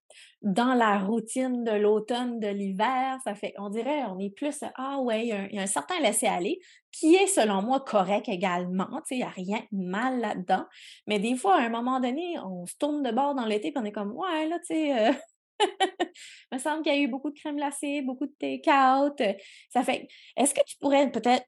dans 0.41 0.73
la 0.73 0.97
routine 0.99 1.65
de 1.65 1.71
l'automne, 1.71 2.39
de 2.39 2.47
l'hiver, 2.47 3.17
ça 3.23 3.35
fait, 3.35 3.53
on 3.57 3.69
dirait, 3.69 4.03
on 4.05 4.17
est 4.19 4.29
plus, 4.29 4.63
ah 4.75 4.99
ouais, 4.99 5.27
il 5.27 5.55
y, 5.55 5.59
a 5.59 5.61
un, 5.61 5.67
certain 5.67 5.99
laisser-aller 5.99 6.59
qui 6.91 7.15
est 7.15 7.27
selon 7.27 7.61
moi 7.61 7.81
correct 7.81 8.29
également, 8.29 8.87
tu 9.05 9.07
sais, 9.07 9.15
il 9.15 9.19
n'y 9.19 9.23
a 9.23 9.29
rien 9.29 9.59
de 9.71 9.85
mal 9.85 10.19
là-dedans, 10.21 10.65
mais 11.05 11.19
des 11.19 11.35
fois, 11.35 11.57
à 11.57 11.65
un 11.65 11.69
moment 11.69 11.99
donné, 11.99 12.39
on 12.39 12.65
se 12.65 12.75
tourne 12.77 13.03
de 13.03 13.11
bord 13.11 13.35
dans 13.35 13.45
l'été, 13.45 13.71
puis 13.71 13.81
on 13.81 13.85
est 13.85 13.91
comme, 13.91 14.13
ouais, 14.13 14.47
là, 14.47 14.57
tu 14.59 14.75
sais, 14.75 15.11
Il 15.59 16.07
me 16.53 16.57
semble 16.57 16.83
qu'il 16.83 16.93
y 16.93 16.97
a 16.97 16.99
eu 16.99 17.07
beaucoup 17.07 17.29
de 17.29 17.39
crème 17.39 17.57
glacée, 17.57 18.01
beaucoup 18.01 18.25
de 18.25 18.35
take-out. 18.39 19.21
Ça 19.69 19.83
fait. 19.83 20.07
Est-ce 20.37 20.53
que 20.53 20.61
tu 20.65 20.77
pourrais 20.77 21.11
peut-être 21.11 21.45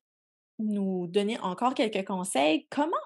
nous 0.59 1.07
donner 1.07 1.39
encore 1.39 1.73
quelques 1.73 2.05
conseils? 2.05 2.67
Comment 2.69 2.97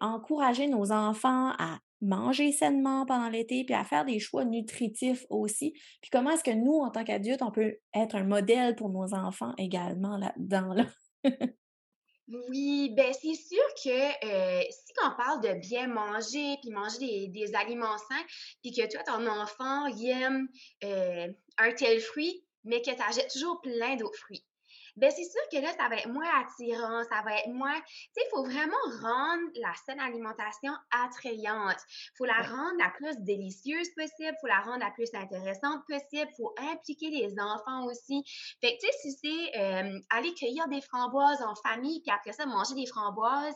encourager 0.00 0.66
nos 0.66 0.92
enfants 0.92 1.50
à 1.58 1.78
manger 2.00 2.52
sainement 2.52 3.06
pendant 3.06 3.28
l'été, 3.28 3.64
puis 3.64 3.74
à 3.74 3.84
faire 3.84 4.04
des 4.04 4.18
choix 4.18 4.44
nutritifs 4.44 5.24
aussi? 5.30 5.72
Puis 6.00 6.10
comment 6.10 6.30
est-ce 6.30 6.44
que 6.44 6.50
nous, 6.50 6.80
en 6.80 6.90
tant 6.90 7.04
qu'adultes, 7.04 7.42
on 7.42 7.50
peut 7.50 7.76
être 7.94 8.16
un 8.16 8.24
modèle 8.24 8.76
pour 8.76 8.88
nos 8.88 9.14
enfants 9.14 9.54
également 9.58 10.16
là-dedans? 10.16 10.74
Là? 10.74 10.86
Oui, 12.28 12.90
ben 12.96 13.12
c'est 13.12 13.34
sûr 13.34 13.62
que 13.82 14.26
euh, 14.26 14.62
si 14.70 14.92
on 15.04 15.10
parle 15.16 15.42
de 15.42 15.60
bien 15.60 15.88
manger, 15.88 16.56
puis 16.62 16.70
manger 16.70 16.98
des, 16.98 17.28
des 17.28 17.54
aliments 17.54 17.98
sains, 17.98 18.24
puis 18.62 18.72
que 18.72 18.90
toi, 18.90 19.02
ton 19.02 19.26
enfant, 19.26 19.86
il 19.86 20.08
aime 20.08 20.48
euh, 20.84 21.28
un 21.58 21.72
tel 21.72 22.00
fruit, 22.00 22.42
mais 22.64 22.80
que 22.80 22.90
tu 22.90 23.02
achètes 23.02 23.30
toujours 23.30 23.60
plein 23.60 23.96
d'autres 23.96 24.18
fruits 24.18 24.44
ben 24.96 25.10
c'est 25.10 25.24
sûr 25.24 25.40
que 25.50 25.58
là, 25.58 25.72
ça 25.76 25.88
va 25.88 25.96
être 25.96 26.08
moins 26.08 26.28
attirant, 26.40 27.02
ça 27.04 27.22
va 27.22 27.38
être 27.38 27.48
moins. 27.48 27.80
Tu 27.80 28.12
sais, 28.14 28.22
il 28.26 28.30
faut 28.30 28.44
vraiment 28.44 28.76
rendre 29.02 29.42
la 29.56 29.72
saine 29.86 30.00
alimentation 30.00 30.72
attrayante. 30.90 31.78
Il 31.88 32.16
faut 32.16 32.24
la 32.24 32.42
rendre 32.42 32.78
la 32.78 32.90
plus 32.90 33.16
délicieuse 33.20 33.88
possible, 33.96 34.32
il 34.32 34.38
faut 34.40 34.46
la 34.46 34.60
rendre 34.60 34.78
la 34.78 34.90
plus 34.90 35.08
intéressante 35.14 35.82
possible, 35.88 36.30
il 36.30 36.36
faut 36.36 36.54
impliquer 36.58 37.10
les 37.10 37.34
enfants 37.40 37.86
aussi. 37.86 38.22
Fait 38.60 38.76
que, 38.76 38.80
tu 38.80 38.86
sais, 38.86 38.98
si 39.02 39.12
c'est 39.22 39.58
euh, 39.58 40.00
aller 40.10 40.32
cueillir 40.34 40.68
des 40.68 40.80
framboises 40.80 41.42
en 41.42 41.54
famille, 41.56 42.00
puis 42.02 42.12
après 42.14 42.32
ça, 42.32 42.46
manger 42.46 42.74
des 42.74 42.86
framboises, 42.86 43.54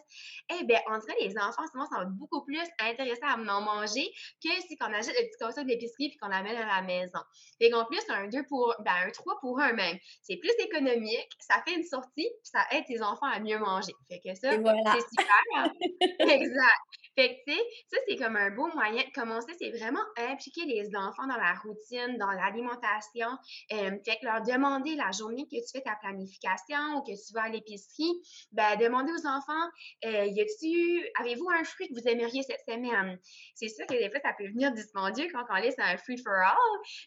eh 0.59 0.65
bien, 0.65 0.81
on 0.89 0.99
dirait 0.99 1.17
les 1.21 1.39
enfants, 1.39 1.67
souvent, 1.73 1.87
sont 1.87 2.11
beaucoup 2.11 2.45
plus 2.45 2.67
intéressés 2.81 3.23
à 3.23 3.37
en 3.37 3.61
manger 3.61 4.11
que 4.43 4.51
si 4.61 4.77
on 4.81 4.93
achète 4.93 5.15
le 5.19 5.27
petit 5.27 5.39
concept 5.41 5.67
d'épicerie 5.67 6.09
puis 6.09 6.19
qu'on 6.19 6.29
l'amène 6.29 6.57
à 6.57 6.67
la 6.67 6.83
maison. 6.83 7.19
Fait 7.61 7.71
qu'en 7.71 7.85
plus, 7.85 8.03
un 8.09 8.29
2 8.29 8.45
pour, 8.49 8.75
ben, 8.81 8.93
un 9.07 9.11
3 9.11 9.39
pour 9.41 9.61
1 9.61 9.73
même. 9.73 9.99
C'est 10.23 10.37
plus 10.37 10.53
économique 10.59 11.28
ça 11.39 11.63
fait 11.67 11.75
une 11.75 11.85
sortie, 11.85 12.29
puis 12.29 12.51
ça 12.51 12.61
aide 12.73 12.85
tes 12.87 13.03
enfants 13.03 13.27
à 13.27 13.41
mieux 13.41 13.59
manger. 13.59 13.93
Fait 14.09 14.21
que 14.21 14.35
ça, 14.35 14.51
c'est 14.51 14.59
super. 14.59 15.73
Exact. 16.35 16.81
Fait 17.19 17.31
que, 17.31 17.51
tu 17.51 17.57
sais, 17.57 17.63
ça, 17.91 17.97
c'est 18.07 18.17
comme 18.17 18.37
un 18.37 18.51
beau 18.51 18.69
moyen 18.75 19.03
de 19.03 19.13
commencer. 19.13 19.53
C'est 19.59 19.77
vraiment 19.77 20.05
impliquer 20.17 20.65
les 20.67 20.95
enfants 20.95 21.27
dans 21.27 21.37
la 21.37 21.55
routine, 21.65 22.17
dans 22.17 22.31
l'alimentation. 22.31 23.27
Euh, 23.73 23.91
fait 24.07 24.19
que 24.21 24.25
leur 24.25 24.43
demander 24.43 24.95
la 24.95 25.11
journée 25.11 25.45
que 25.51 25.57
tu 25.57 25.67
fais 25.73 25.81
ta 25.81 25.97
planification 25.97 26.79
ou 26.97 27.03
que 27.03 27.11
tu 27.11 27.35
vas 27.35 27.43
à 27.43 27.49
l'épicerie, 27.49 28.23
ben, 28.53 28.77
demander 28.77 29.11
aux 29.11 29.27
enfants, 29.27 29.67
euh, 30.05 30.27
y 30.27 30.41
a-tu, 30.41 31.11
avez-vous 31.19 31.51
un 31.51 31.65
fruit 31.65 31.89
que 31.89 31.95
vous 31.95 32.07
aimeriez 32.07 32.45
cette 32.45 32.63
semaine? 32.69 33.19
C'est 33.57 33.69
sûr 33.69 33.85
que 33.87 33.95
des 33.95 34.11
fois, 34.11 34.21
ça 34.23 34.33
peut 34.39 34.47
venir 34.47 34.71
dispendieux 34.71 35.27
quand 35.33 35.43
on 35.51 35.57
laisse 35.57 35.75
un 35.79 35.97
free 35.97 36.19
for 36.19 36.33
all, 36.33 36.55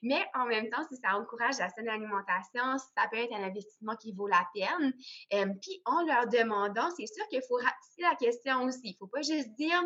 mais 0.03 0.25
en 0.36 0.46
même 0.46 0.70
temps, 0.70 0.84
si 0.89 0.98
ça 0.98 1.15
encourage 1.15 1.58
la 1.58 1.70
saine 1.70 1.88
alimentation, 1.88 2.77
ça 2.98 3.08
peut 3.10 3.18
être 3.18 3.34
un 3.34 3.44
investissement 3.44 3.96
qui 3.96 4.12
vaut 4.12 4.27
la 4.27 4.46
peine. 4.53 4.94
Euh, 5.36 5.53
puis 5.62 5.82
en 5.86 6.03
leur 6.03 6.27
demandant, 6.27 6.89
c'est 6.98 7.08
sûr 7.08 7.25
qu'il 7.30 7.41
faut 7.48 7.56
ratisser 7.56 8.01
la 8.01 8.15
question 8.15 8.63
aussi. 8.63 8.82
Il 8.84 8.98
faut 9.00 9.08
pas 9.08 9.22
juste 9.22 9.56
dire 9.56 9.82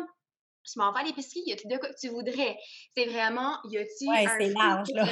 je 0.66 0.78
m'en 0.78 0.92
vais 0.92 1.00
à 1.00 1.04
l'épicerie, 1.04 1.42
y 1.46 1.52
a-tu 1.52 1.68
de 1.68 1.76
quoi 1.76 1.88
que 1.88 1.98
tu 1.98 2.08
voudrais? 2.08 2.56
C'est 2.96 3.06
vraiment, 3.06 3.58
y 3.70 3.78
a-tu 3.78 4.08
ouais, 4.08 4.26
un 4.26 4.38
c'est 4.38 4.48
large, 4.48 4.88
là. 4.92 5.06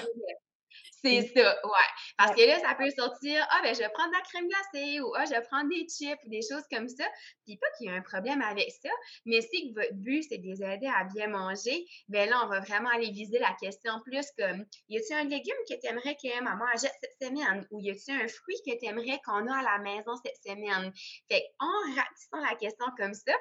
C'est 1.04 1.20
ça, 1.36 1.54
ouais. 1.64 1.90
Parce 2.16 2.34
que 2.34 2.46
là, 2.46 2.58
ça 2.60 2.74
peut 2.74 2.88
sortir, 2.96 3.46
ah, 3.50 3.60
ben, 3.62 3.74
je 3.74 3.80
vais 3.80 3.90
prendre 3.90 4.08
de 4.08 4.16
la 4.16 4.22
crème 4.22 4.48
glacée 4.48 5.00
ou 5.00 5.12
ah, 5.14 5.24
je 5.26 5.32
vais 5.32 5.42
prendre 5.42 5.68
des 5.68 5.86
chips 5.86 6.18
ou 6.24 6.30
des 6.30 6.40
choses 6.40 6.62
comme 6.72 6.88
ça. 6.88 7.04
Puis 7.44 7.58
pas 7.58 7.66
qu'il 7.76 7.88
y 7.88 7.90
a 7.90 7.94
un 7.94 8.00
problème 8.00 8.40
avec 8.40 8.70
ça, 8.82 8.88
mais 9.26 9.42
si 9.42 9.72
votre 9.74 9.92
but, 9.92 10.24
c'est 10.26 10.38
de 10.38 10.46
les 10.46 10.62
aider 10.62 10.86
à 10.86 11.04
bien 11.04 11.28
manger, 11.28 11.84
ben 12.08 12.30
là, 12.30 12.40
on 12.44 12.48
va 12.48 12.60
vraiment 12.60 12.88
aller 12.88 13.10
viser 13.10 13.38
la 13.38 13.54
question 13.60 14.00
plus 14.04 14.26
comme, 14.38 14.64
y 14.88 14.96
a-t-il 14.96 15.14
un 15.14 15.24
légume 15.24 15.56
que 15.68 15.74
tu 15.74 15.86
aimerais 15.86 16.16
que 16.16 16.42
maman 16.42 16.64
achète 16.72 16.94
cette 17.02 17.28
semaine? 17.28 17.66
Ou 17.70 17.80
y 17.80 17.90
a-t-il 17.90 18.22
un 18.22 18.28
fruit 18.28 18.56
que 18.66 18.78
tu 18.78 18.86
aimerais 18.86 19.20
qu'on 19.26 19.46
a 19.46 19.58
à 19.58 19.62
la 19.62 19.78
maison 19.80 20.12
cette 20.24 20.42
semaine? 20.42 20.90
Fait 21.30 21.44
en 21.58 21.94
ratissant 21.94 22.50
la 22.50 22.56
question 22.56 22.86
comme 22.96 23.14
ça, 23.14 23.34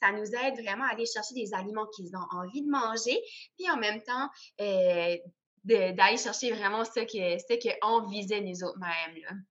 ça 0.00 0.12
nous 0.12 0.26
aide 0.26 0.54
vraiment 0.62 0.84
à 0.84 0.92
aller 0.92 1.06
chercher 1.06 1.34
des 1.34 1.52
aliments 1.54 1.86
qu'ils 1.96 2.14
ont 2.16 2.26
envie 2.30 2.62
de 2.62 2.70
manger, 2.70 3.18
puis 3.56 3.68
en 3.70 3.76
même 3.76 4.00
temps, 4.02 4.28
euh, 4.60 5.16
d'aller 5.64 6.16
chercher 6.16 6.52
vraiment 6.52 6.84
ce 6.84 7.00
que 7.00 7.38
ce 7.38 7.78
qu'on 7.80 8.06
visait 8.06 8.40
nous 8.40 8.64
autres 8.64 8.78
mêmes. 8.78 9.44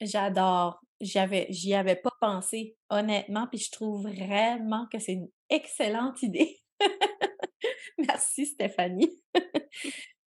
J'adore. 0.00 0.80
J'avais, 1.00 1.46
j'y 1.50 1.74
avais 1.74 1.94
pas 1.94 2.12
pensé, 2.20 2.76
honnêtement, 2.90 3.46
puis 3.46 3.60
je 3.60 3.70
trouve 3.70 4.08
vraiment 4.08 4.86
que 4.92 4.98
c'est 4.98 5.12
une 5.12 5.28
excellente 5.48 6.22
idée. 6.22 6.60
Merci 7.98 8.46
Stéphanie. 8.46 9.22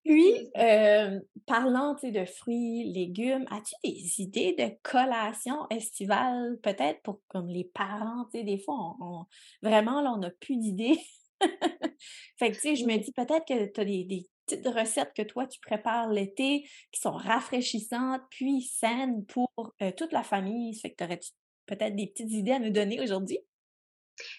Puis, 0.04 0.50
euh, 0.58 1.20
parlant 1.46 1.96
de 2.02 2.26
fruits, 2.26 2.92
légumes, 2.92 3.46
as-tu 3.52 3.76
des 3.84 4.22
idées 4.22 4.56
de 4.58 4.72
collation 4.82 5.68
estivale, 5.70 6.58
peut-être 6.64 7.02
pour 7.04 7.22
comme 7.28 7.48
les 7.48 7.66
parents, 7.66 8.26
tu 8.32 8.40
sais, 8.40 8.44
des 8.44 8.58
fois, 8.58 8.96
on, 9.00 9.26
vraiment, 9.62 10.02
là, 10.02 10.12
on 10.12 10.18
n'a 10.18 10.32
plus 10.32 10.58
d'idées? 10.58 11.00
fait 12.40 12.52
que, 12.52 12.56
tu 12.56 12.62
sais, 12.62 12.76
je 12.76 12.86
me 12.86 12.98
dis 12.98 13.12
peut-être 13.12 13.46
que 13.46 13.72
tu 13.72 13.80
as 13.80 13.86
des, 13.86 14.28
petites 14.46 14.68
recettes 14.68 15.14
que 15.16 15.22
toi, 15.22 15.48
tu 15.48 15.60
prépares 15.60 16.10
l'été 16.10 16.68
qui 16.92 17.02
sont 17.02 17.12
rafraîchissantes, 17.12 18.22
puis 18.30 18.62
saines 18.62 19.26
pour 19.26 19.50
euh, 19.82 19.92
toute 19.96 20.12
la 20.12 20.24
famille. 20.24 20.78
Fait 20.80 20.92
que 20.92 20.96
tu 20.98 21.04
aurais 21.04 21.20
peut-être 21.66 21.96
des 21.96 22.08
petites 22.08 22.32
idées 22.32 22.54
à 22.54 22.60
nous 22.60 22.72
donner 22.72 23.02
aujourd'hui? 23.02 23.40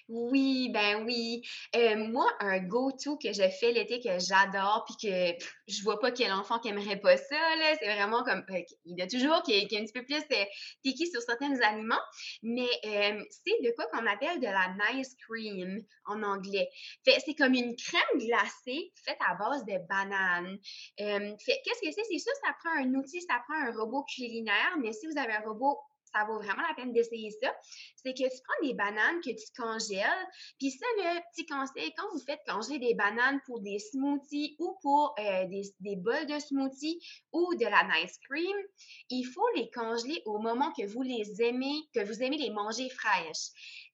Oui, 0.08 0.70
ben 0.70 1.04
oui. 1.04 1.42
Euh, 1.76 1.96
moi, 1.96 2.26
un 2.40 2.58
go-to 2.60 3.16
que 3.16 3.32
je 3.32 3.48
fais 3.48 3.72
l'été 3.72 4.00
que 4.00 4.18
j'adore, 4.18 4.84
puis 4.86 5.08
que 5.08 5.44
je 5.68 5.82
vois 5.82 5.98
pas 5.98 6.10
quel 6.12 6.32
enfant 6.32 6.58
qui 6.58 6.68
aimerait 6.68 7.00
pas 7.00 7.16
ça. 7.16 7.36
C'est 7.78 7.94
vraiment 7.94 8.22
comme, 8.24 8.44
euh, 8.50 8.62
il 8.84 8.98
y 8.98 9.02
a 9.02 9.06
toujours 9.06 9.42
qui 9.42 9.52
est, 9.52 9.72
un 9.72 9.84
petit 9.84 9.92
peu 9.92 10.04
plus 10.04 10.22
euh, 10.32 10.44
piqué 10.82 11.06
sur 11.06 11.20
certains 11.22 11.60
aliments, 11.60 12.00
mais 12.42 12.68
c'est 12.82 13.62
de 13.62 13.74
quoi 13.74 13.86
qu'on 13.86 14.06
appelle 14.06 14.40
de 14.40 14.46
la 14.46 14.92
nice 14.92 15.16
cream 15.26 15.82
en 16.06 16.22
anglais. 16.22 16.68
C'est 17.04 17.34
comme 17.34 17.54
une 17.54 17.74
crème 17.76 18.18
glacée 18.18 18.92
faite 19.04 19.18
à 19.26 19.34
base 19.34 19.64
de 19.64 19.78
bananes. 19.88 20.58
qu'est-ce 20.96 21.80
que 21.80 21.92
c'est? 21.92 22.02
C'est 22.10 22.18
ça, 22.18 22.30
ça 22.44 22.54
prend 22.62 22.78
un 22.78 22.94
outil, 22.94 23.20
ça 23.22 23.40
prend 23.48 23.58
un 23.58 23.72
robot 23.72 24.04
culinaire, 24.04 24.76
mais 24.80 24.92
si 24.92 25.06
vous 25.06 25.18
avez 25.18 25.32
un 25.32 25.40
robot 25.40 25.78
ça 26.12 26.24
vaut 26.24 26.38
vraiment 26.38 26.62
la 26.68 26.74
peine 26.74 26.92
d'essayer 26.92 27.30
ça, 27.42 27.54
c'est 27.96 28.12
que 28.12 28.22
tu 28.22 28.42
prends 28.44 28.66
des 28.66 28.74
bananes 28.74 29.20
que 29.20 29.30
tu 29.30 29.46
congèles. 29.56 30.26
Puis 30.58 30.70
ça, 30.70 30.86
le 30.96 31.20
petit 31.32 31.46
conseil, 31.46 31.92
quand 31.96 32.08
vous 32.12 32.20
faites 32.20 32.40
congeler 32.46 32.78
des 32.78 32.94
bananes 32.94 33.40
pour 33.46 33.60
des 33.60 33.78
smoothies 33.78 34.56
ou 34.58 34.76
pour 34.82 35.14
euh, 35.18 35.46
des, 35.46 35.62
des 35.80 35.96
bols 35.96 36.26
de 36.26 36.38
smoothies 36.38 37.00
ou 37.32 37.54
de 37.54 37.64
la 37.64 37.84
nice 37.84 38.18
cream, 38.28 38.56
il 39.10 39.24
faut 39.24 39.48
les 39.56 39.70
congeler 39.70 40.22
au 40.26 40.38
moment 40.38 40.72
que 40.72 40.86
vous 40.86 41.02
les 41.02 41.42
aimez, 41.42 41.74
que 41.94 42.04
vous 42.04 42.22
aimez 42.22 42.38
les 42.38 42.50
manger 42.50 42.88
fraîches. 42.90 43.50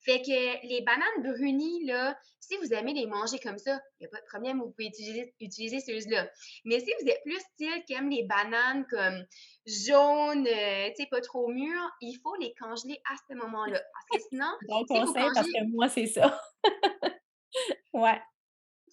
Fait 0.09 0.23
que 0.23 0.67
les 0.67 0.81
bananes 0.81 1.35
brunies, 1.35 1.85
là, 1.85 2.19
si 2.41 2.57
vous 2.57 2.73
aimez 2.73 2.95
les 2.95 3.07
manger 3.07 3.38
comme 3.41 3.59
ça, 3.59 3.79
il 4.00 4.05
n'y 4.05 4.07
a 4.07 4.09
pas 4.09 4.23
de 4.23 4.27
problème, 4.27 4.59
vous 4.59 4.71
pouvez 4.71 4.87
utiliser, 4.87 5.35
utiliser 5.38 5.81
ceux-là. 5.81 6.27
Mais 6.65 6.81
si 6.81 6.91
vous 6.99 7.09
êtes 7.11 7.23
plus 7.25 7.38
style 7.38 7.85
qui 7.87 7.93
aime 7.93 8.09
les 8.09 8.23
bananes 8.23 8.87
comme 8.88 9.23
jaunes, 9.67 10.47
euh, 10.47 10.88
tu 10.97 11.03
sais, 11.03 11.09
pas 11.11 11.21
trop 11.21 11.49
mûres, 11.49 11.91
il 12.00 12.19
faut 12.23 12.35
les 12.37 12.55
congeler 12.59 13.03
à 13.05 13.17
ce 13.29 13.35
moment-là. 13.35 13.83
Parce 13.93 14.23
que 14.23 14.29
sinon. 14.31 14.50
Bon 14.69 14.87
conseil, 14.87 15.29
parce 15.35 15.47
que 15.47 15.65
moi, 15.75 15.91
c'est 15.91 16.07
ça. 16.07 16.41
ouais 17.93 18.19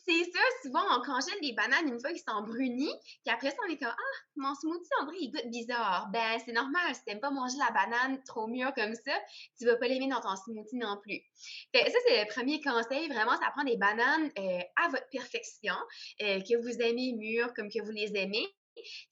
c'est 0.07 0.23
ça, 0.31 0.39
souvent, 0.61 0.83
on 0.91 1.01
congèle 1.01 1.39
les 1.41 1.53
bananes 1.53 1.87
une 1.87 1.99
fois 1.99 2.11
qu'ils 2.11 2.23
sont 2.27 2.41
brunis, 2.43 2.93
puis 3.23 3.33
après 3.33 3.49
ça, 3.49 3.57
on 3.67 3.71
est 3.71 3.77
comme 3.77 3.89
Ah, 3.89 4.17
mon 4.35 4.53
smoothie, 4.55 4.89
en 5.01 5.05
vrai, 5.05 5.15
il 5.19 5.31
goûte 5.31 5.49
bizarre. 5.49 6.09
Ben, 6.11 6.39
c'est 6.45 6.51
normal, 6.51 6.93
si 6.93 7.03
t'aimes 7.05 7.19
pas 7.19 7.31
manger 7.31 7.57
la 7.57 7.71
banane 7.71 8.21
trop 8.23 8.47
mûre 8.47 8.73
comme 8.75 8.93
ça, 8.93 9.13
tu 9.57 9.65
vas 9.65 9.77
pas 9.77 9.87
l'aimer 9.87 10.07
dans 10.07 10.21
ton 10.21 10.35
smoothie 10.35 10.77
non 10.77 10.97
plus. 11.01 11.21
Fait, 11.73 11.89
ça, 11.89 11.97
c'est 12.07 12.23
le 12.23 12.27
premier 12.27 12.61
conseil. 12.61 13.07
Vraiment, 13.07 13.37
ça 13.37 13.49
prend 13.55 13.63
des 13.63 13.77
bananes 13.77 14.29
euh, 14.37 14.59
à 14.83 14.89
votre 14.89 15.07
perfection, 15.11 15.75
euh, 16.21 16.39
que 16.41 16.57
vous 16.61 16.81
aimez 16.81 17.13
mûres 17.13 17.53
comme 17.53 17.69
que 17.69 17.83
vous 17.83 17.91
les 17.91 18.15
aimez. 18.15 18.47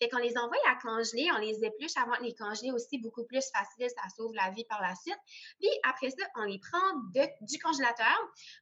Fait 0.02 0.10
qu'on 0.10 0.18
les 0.18 0.38
envoie 0.38 0.58
à 0.68 0.76
congeler, 0.76 1.30
on 1.36 1.40
les 1.40 1.64
épluche 1.64 1.96
avant 1.98 2.18
de 2.18 2.24
les 2.24 2.36
congeler 2.36 2.72
aussi, 2.72 2.98
beaucoup 3.00 3.26
plus 3.26 3.44
facile, 3.54 3.90
ça 3.90 4.04
sauve 4.16 4.34
la 4.34 4.52
vie 4.52 4.66
par 4.66 4.82
la 4.82 4.96
suite. 4.96 5.20
Puis 5.60 5.70
après 5.84 6.10
ça, 6.10 6.26
on 6.36 6.44
les 6.44 6.60
prend 6.60 6.94
du 7.42 7.60
congélateur, 7.60 8.18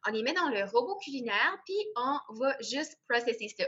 on 0.07 0.11
les 0.11 0.23
met 0.23 0.33
dans 0.33 0.49
le 0.49 0.63
robot 0.65 0.97
culinaire, 0.97 1.57
puis 1.65 1.77
on 1.95 2.33
va 2.35 2.55
juste 2.61 2.97
processer 3.07 3.53
ça. 3.57 3.65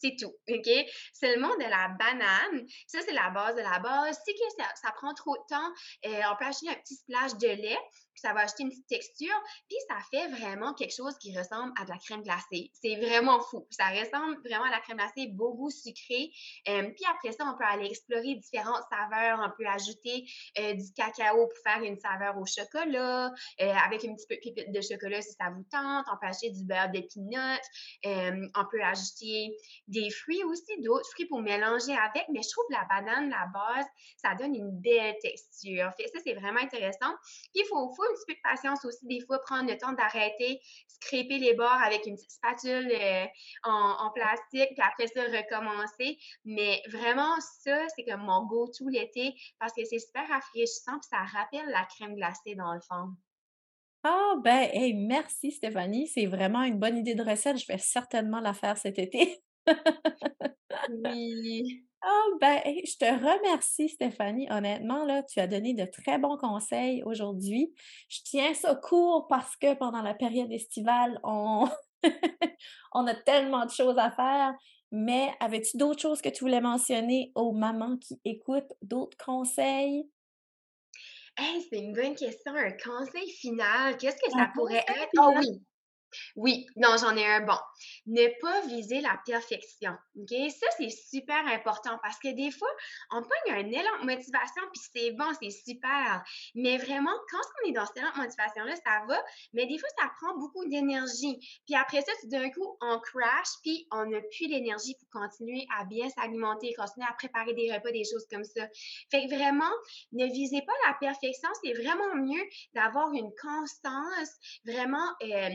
C'est 0.00 0.16
tout, 0.18 0.32
OK? 0.50 0.70
Seulement 1.14 1.54
de 1.56 1.62
la 1.62 1.88
banane. 1.98 2.66
Ça, 2.86 3.00
c'est 3.00 3.12
la 3.14 3.30
base 3.30 3.56
de 3.56 3.62
la 3.62 3.78
base. 3.78 4.18
Si 4.26 4.34
ça, 4.74 4.92
prend 4.92 5.14
trop 5.14 5.36
de 5.36 5.42
temps, 5.48 5.72
euh, 6.04 6.20
on 6.30 6.36
peut 6.36 6.44
acheter 6.44 6.68
un 6.68 6.74
petit 6.74 6.94
splash 6.96 7.34
de 7.36 7.48
lait 7.48 7.78
ça 8.20 8.32
va 8.32 8.40
acheter 8.40 8.62
une 8.62 8.70
petite 8.70 8.86
texture, 8.86 9.42
puis 9.68 9.76
ça 9.88 9.96
fait 10.10 10.28
vraiment 10.28 10.74
quelque 10.74 10.94
chose 10.94 11.16
qui 11.18 11.36
ressemble 11.36 11.72
à 11.80 11.84
de 11.84 11.90
la 11.90 11.98
crème 11.98 12.22
glacée. 12.22 12.70
C'est 12.74 12.96
vraiment 12.96 13.40
fou. 13.40 13.66
Ça 13.70 13.88
ressemble 13.88 14.38
vraiment 14.44 14.64
à 14.64 14.70
la 14.70 14.80
crème 14.80 14.98
glacée, 14.98 15.28
beau 15.28 15.54
goût 15.54 15.70
sucré. 15.70 16.30
Euh, 16.68 16.90
puis 16.90 17.04
après 17.10 17.32
ça, 17.32 17.44
on 17.46 17.56
peut 17.56 17.64
aller 17.64 17.86
explorer 17.86 18.34
différentes 18.36 18.82
saveurs. 18.90 19.40
On 19.44 19.50
peut 19.56 19.68
ajouter 19.68 20.24
euh, 20.58 20.74
du 20.74 20.92
cacao 20.94 21.46
pour 21.46 21.58
faire 21.64 21.82
une 21.82 21.98
saveur 21.98 22.36
au 22.38 22.46
chocolat, 22.46 23.32
euh, 23.60 23.72
avec 23.86 24.04
un 24.04 24.14
petit 24.14 24.26
peu 24.28 24.36
de 24.36 24.40
pipette 24.40 24.72
de 24.72 24.80
chocolat 24.80 25.22
si 25.22 25.32
ça 25.32 25.50
vous 25.50 25.64
tente. 25.70 26.06
On 26.12 26.16
peut 26.20 26.26
acheter 26.26 26.50
du 26.50 26.64
beurre 26.64 26.90
d'épinot. 26.90 27.60
on 28.04 28.64
peut 28.70 28.82
ajouter 28.82 29.56
des 29.88 30.10
fruits 30.10 30.42
aussi, 30.44 30.80
d'autres 30.82 31.08
fruits 31.10 31.26
pour 31.26 31.40
mélanger 31.40 31.96
avec. 31.96 32.26
Mais 32.32 32.42
je 32.42 32.50
trouve 32.50 32.66
la 32.70 32.84
banane, 32.88 33.30
la 33.30 33.46
base, 33.52 33.86
ça 34.16 34.34
donne 34.34 34.54
une 34.54 34.70
belle 34.80 35.16
texture. 35.20 35.92
Ça, 35.98 36.20
c'est 36.24 36.34
vraiment 36.34 36.60
intéressant. 36.60 37.14
Puis 37.52 37.62
il 37.62 37.66
faut 37.68 37.76
un 38.10 38.14
petit 38.14 38.24
peu 38.26 38.34
de 38.34 38.40
patience 38.42 38.84
aussi, 38.84 39.06
des 39.06 39.20
fois, 39.26 39.40
prendre 39.40 39.70
le 39.70 39.76
temps 39.78 39.92
d'arrêter, 39.92 40.60
scraper 40.88 41.38
les 41.38 41.54
bords 41.54 41.80
avec 41.84 42.06
une 42.06 42.16
petite 42.16 42.30
spatule 42.30 42.90
euh, 42.90 43.24
en, 43.64 44.10
plastique, 44.14 44.70
puis 44.74 44.82
après 44.82 45.06
ça, 45.08 45.22
recommencer. 45.22 46.18
Mais 46.44 46.82
vraiment, 46.88 47.36
ça, 47.62 47.86
c'est 47.94 48.04
comme 48.04 48.22
mon 48.22 48.46
go-to 48.46 48.88
l'été 48.88 49.34
parce 49.58 49.72
que 49.72 49.84
c'est 49.84 49.98
super 49.98 50.28
rafraîchissant, 50.28 50.98
puis 51.00 51.08
ça 51.10 51.18
rappelle 51.18 51.68
la 51.70 51.84
crème 51.84 52.14
glacée 52.14 52.54
dans 52.54 52.72
le 52.72 52.80
fond. 52.80 53.12
Ah, 54.04 54.34
ben, 54.42 54.68
hey, 54.72 54.94
merci 54.94 55.50
Stéphanie. 55.50 56.06
C'est 56.06 56.26
vraiment 56.26 56.62
une 56.62 56.78
bonne 56.78 56.96
idée 56.96 57.16
de 57.16 57.24
recette. 57.24 57.58
Je 57.58 57.66
vais 57.66 57.78
certainement 57.78 58.38
la 58.38 58.54
faire 58.54 58.78
cet 58.78 59.00
été. 59.00 59.40
oui. 60.90 61.86
Oh, 62.08 62.38
ben, 62.40 62.60
je 62.64 62.96
te 62.98 63.04
remercie, 63.04 63.88
Stéphanie. 63.88 64.46
Honnêtement, 64.50 65.04
là, 65.04 65.24
tu 65.24 65.40
as 65.40 65.48
donné 65.48 65.74
de 65.74 65.84
très 65.86 66.18
bons 66.18 66.36
conseils 66.36 67.02
aujourd'hui. 67.04 67.74
Je 68.08 68.20
tiens 68.24 68.54
ça 68.54 68.76
court 68.76 69.26
parce 69.28 69.56
que 69.56 69.74
pendant 69.74 70.02
la 70.02 70.14
période 70.14 70.52
estivale, 70.52 71.18
on, 71.24 71.68
on 72.94 73.06
a 73.08 73.14
tellement 73.14 73.66
de 73.66 73.72
choses 73.72 73.98
à 73.98 74.12
faire. 74.12 74.54
Mais 74.92 75.32
avais-tu 75.40 75.78
d'autres 75.78 76.00
choses 76.00 76.22
que 76.22 76.28
tu 76.28 76.44
voulais 76.44 76.60
mentionner 76.60 77.32
aux 77.34 77.52
mamans 77.52 77.96
qui 77.98 78.20
écoutent, 78.24 78.72
d'autres 78.82 79.16
conseils? 79.16 80.08
c'est 81.38 81.78
une 81.78 81.92
bonne 81.92 82.14
question. 82.14 82.54
Un 82.54 82.72
conseil 82.72 83.28
final, 83.30 83.96
qu'est-ce 83.96 84.16
que 84.16 84.30
ça 84.30 84.50
pourrait 84.54 84.84
être? 84.88 85.10
Ah 85.18 85.30
oui, 85.36 85.60
Oui, 86.36 86.66
non, 86.76 86.96
j'en 86.98 87.16
ai 87.16 87.26
un 87.26 87.40
bon. 87.40 87.58
Ne 88.06 88.28
pas 88.40 88.60
viser 88.66 89.00
la 89.00 89.20
perfection. 89.26 89.92
OK? 90.18 90.30
Ça, 90.50 90.66
c'est 90.76 90.90
super 90.90 91.46
important 91.46 91.98
parce 92.02 92.18
que 92.18 92.28
des 92.34 92.50
fois, 92.50 92.70
on 93.10 93.22
pogne 93.22 93.54
un 93.54 93.70
élan 93.70 94.00
de 94.00 94.06
motivation, 94.06 94.62
puis 94.72 94.82
c'est 94.92 95.10
bon, 95.12 95.30
c'est 95.40 95.50
super. 95.50 96.24
Mais 96.54 96.78
vraiment, 96.78 97.14
quand 97.30 97.42
on 97.62 97.68
est 97.68 97.72
dans 97.72 97.86
cet 97.86 97.98
élan 97.98 98.10
de 98.14 98.22
motivation-là, 98.22 98.76
ça 98.76 99.04
va, 99.08 99.22
mais 99.52 99.66
des 99.66 99.78
fois, 99.78 99.88
ça 99.98 100.10
prend 100.20 100.36
beaucoup 100.38 100.64
d'énergie. 100.66 101.38
Puis 101.66 101.74
après 101.74 102.02
ça, 102.02 102.12
d'un 102.24 102.50
coup, 102.50 102.76
on 102.80 102.98
crash, 103.00 103.48
puis 103.62 103.86
on 103.90 104.06
n'a 104.06 104.20
plus 104.20 104.46
l'énergie 104.48 104.94
pour 104.98 105.22
continuer 105.22 105.66
à 105.78 105.84
bien 105.84 106.08
s'alimenter, 106.10 106.74
continuer 106.74 107.06
à 107.08 107.14
préparer 107.14 107.54
des 107.54 107.72
repas, 107.72 107.90
des 107.90 108.04
choses 108.04 108.26
comme 108.30 108.44
ça. 108.44 108.66
Fait 109.10 109.26
que 109.26 109.34
vraiment, 109.34 109.70
ne 110.12 110.26
visez 110.26 110.62
pas 110.62 110.72
la 110.86 110.94
perfection. 110.94 111.48
C'est 111.62 111.72
vraiment 111.72 112.14
mieux 112.16 112.42
d'avoir 112.74 113.12
une 113.12 113.30
constance, 113.40 114.30
vraiment 114.64 115.06
euh, 115.22 115.50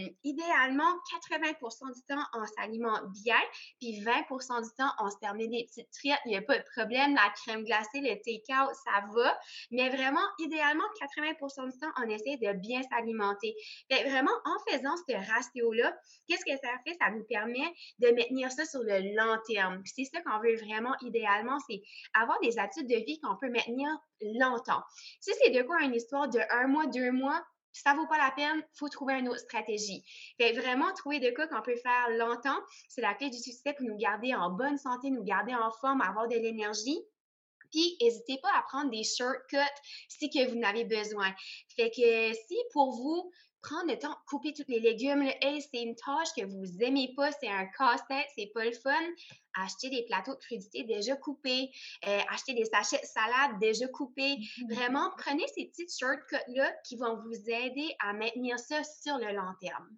idéalement 0.52 0.92
80% 1.30 1.94
du 1.94 2.02
temps, 2.04 2.24
on 2.34 2.46
s'alimente 2.46 3.12
bien, 3.24 3.40
puis 3.80 4.02
20% 4.02 4.64
du 4.64 4.70
temps, 4.76 4.92
on 5.00 5.10
se 5.10 5.18
termine 5.18 5.52
des 5.52 5.66
petites 5.66 5.90
triettes, 5.92 6.20
il 6.26 6.30
n'y 6.30 6.38
a 6.38 6.42
pas 6.42 6.58
de 6.58 6.64
problème, 6.76 7.16
la 7.16 7.30
crème 7.30 7.64
glacée, 7.64 8.02
le 8.02 8.16
take-out, 8.16 8.76
ça 8.86 9.06
va, 9.14 9.40
mais 9.72 9.90
vraiment, 9.90 10.22
idéalement, 10.40 10.84
80% 11.00 11.72
du 11.72 11.80
temps, 11.80 11.92
on 11.98 12.10
essaie 12.10 12.38
de 12.38 12.54
bien 12.60 12.82
s'alimenter. 12.84 13.56
Vraiment, 13.90 14.32
en 14.46 14.72
faisant 14.72 14.96
ce 15.08 15.14
ratio-là, 15.34 15.96
qu'est-ce 16.28 16.46
que 16.46 16.58
ça 16.58 16.70
fait? 16.86 16.96
Ça 17.00 17.12
nous 17.12 17.24
permet 17.24 17.72
de 18.00 18.10
maintenir 18.10 18.52
ça 18.52 18.66
sur 18.66 18.82
le 18.82 19.16
long 19.16 19.38
terme. 19.48 19.82
c'est 19.86 20.06
ça 20.06 20.22
qu'on 20.22 20.40
veut 20.40 20.56
vraiment, 20.56 20.96
idéalement, 21.02 21.58
c'est 21.70 21.82
avoir 22.14 22.40
des 22.42 22.58
habitudes 22.60 22.88
de 22.88 22.96
vie 23.06 23.20
qu'on 23.22 23.38
peut 23.38 23.50
maintenir 23.50 23.90
longtemps. 24.22 24.82
Si 25.20 25.32
c'est 25.42 25.52
de 25.52 25.62
quoi 25.64 25.82
une 25.82 25.96
histoire 25.96 26.28
de 26.30 26.40
un 26.52 26.68
mois, 26.68 26.86
deux 26.88 27.12
mois, 27.12 27.42
ça 27.74 27.94
vaut 27.94 28.08
pas 28.08 28.18
la 28.18 28.32
peine, 28.32 28.64
faut 28.74 28.90
trouver 28.90 29.16
une 29.16 29.30
autre 29.30 29.40
stratégie. 29.40 30.04
Fait 30.38 30.54
vraiment, 30.54 30.94
trouver 30.94 31.20
de 31.20 31.30
quoi 31.32 31.48
qu'on 31.48 31.62
peut 31.62 31.78
faire 31.78 32.10
longtemps, 32.12 32.60
c'est 32.90 33.02
la 33.02 33.14
clé 33.14 33.30
du 33.30 33.38
succès 33.38 33.74
pour 33.74 33.88
nous 33.88 33.98
garder 33.98 34.34
en 34.36 34.52
bonne 34.52 34.78
santé, 34.78 35.10
nous 35.10 35.24
garder 35.24 35.56
en 35.56 35.72
forme, 35.72 36.02
avoir 36.02 36.28
de 36.28 36.36
l'énergie. 36.36 37.00
Puis, 37.72 37.98
n'hésitez 38.02 38.38
pas 38.42 38.52
à 38.58 38.64
prendre 38.64 38.92
des 38.92 39.04
shortcuts 39.04 39.58
si 40.10 40.30
que 40.30 40.50
vous 40.50 40.58
n'avez 40.58 40.84
besoin. 40.84 41.34
Fait 41.76 41.90
que 41.90 42.34
si 42.34 42.58
pour 42.74 42.92
vous, 42.92 43.32
prendre 43.62 43.92
le 43.92 43.98
temps, 43.98 44.16
couper 44.28 44.54
tous 44.54 44.66
les 44.68 44.80
légumes. 44.80 45.24
Hey, 45.42 45.62
c'est 45.62 45.82
une 45.82 45.96
tâche 45.96 46.30
que 46.36 46.46
vous 46.46 46.84
aimez 46.84 47.14
pas, 47.16 47.32
c'est 47.32 47.48
un 47.48 47.66
casse-tête, 47.78 48.28
c'est 48.36 48.52
pas 48.54 48.66
le 48.66 48.72
fun. 48.72 48.92
Achetez 49.56 49.90
des 49.90 50.04
plateaux 50.04 50.34
de 50.34 50.40
crudités 50.40 50.84
déjà 50.84 51.16
coupés, 51.16 51.72
euh, 52.08 52.20
achetez 52.30 52.54
des 52.54 52.66
sachets 52.66 53.02
de 53.02 53.06
salade 53.06 53.60
déjà 53.60 53.88
coupés. 53.88 54.36
Mm-hmm. 54.36 54.76
Vraiment, 54.76 55.10
prenez 55.18 55.46
ces 55.56 55.66
petites 55.66 55.98
shortcuts-là 55.98 56.74
qui 56.86 56.96
vont 56.98 57.18
vous 57.22 57.50
aider 57.50 57.96
à 58.00 58.14
maintenir 58.14 58.60
ça 58.60 58.84
sur 58.84 59.18
le 59.18 59.34
long 59.34 59.54
terme. 59.60 59.98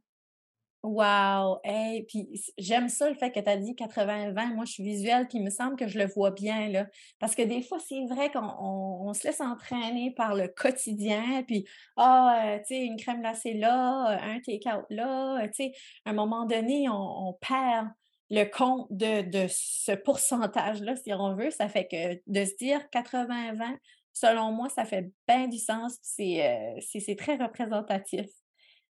Wow! 0.83 1.61
Hey, 1.63 2.03
puis 2.03 2.27
j'aime 2.57 2.89
ça 2.89 3.09
le 3.09 3.15
fait 3.15 3.31
que 3.31 3.39
tu 3.39 3.49
as 3.49 3.55
dit 3.55 3.73
80-20. 3.73 4.53
Moi, 4.53 4.65
je 4.65 4.73
suis 4.73 4.83
visuelle, 4.83 5.29
puis 5.29 5.37
il 5.37 5.43
me 5.45 5.49
semble 5.49 5.77
que 5.77 5.87
je 5.87 5.97
le 5.97 6.07
vois 6.07 6.31
bien, 6.31 6.67
là. 6.67 6.87
Parce 7.19 7.35
que 7.35 7.41
des 7.41 7.61
fois, 7.61 7.79
c'est 7.79 8.03
vrai 8.07 8.29
qu'on 8.29 9.13
se 9.13 9.25
laisse 9.25 9.39
entraîner 9.39 10.11
par 10.11 10.35
le 10.35 10.49
quotidien, 10.49 11.41
puis, 11.47 11.65
ah, 11.95 12.57
tu 12.67 12.75
sais, 12.75 12.81
une 12.81 12.97
crème 12.97 13.21
glacée 13.21 13.53
là, 13.53 14.19
un 14.21 14.41
take-out 14.41 14.83
là, 14.89 15.47
tu 15.47 15.53
sais, 15.53 15.71
à 16.03 16.09
un 16.09 16.13
moment 16.13 16.45
donné, 16.45 16.89
on, 16.89 17.33
perd 17.39 17.87
le 18.29 18.45
compte 18.45 18.87
de, 18.91 19.45
ce 19.49 19.91
pourcentage-là, 19.91 20.95
si 20.95 21.13
on 21.13 21.35
veut. 21.35 21.51
Ça 21.51 21.69
fait 21.69 21.87
que 21.87 22.21
de 22.27 22.45
se 22.45 22.55
dire 22.57 22.81
80-20, 22.93 23.77
selon 24.13 24.51
moi, 24.51 24.69
ça 24.69 24.85
fait 24.85 25.11
bien 25.27 25.47
du 25.47 25.57
sens, 25.57 25.97
c'est 26.01 26.75
c'est 26.81 27.15
très 27.15 27.35
représentatif. 27.35 28.27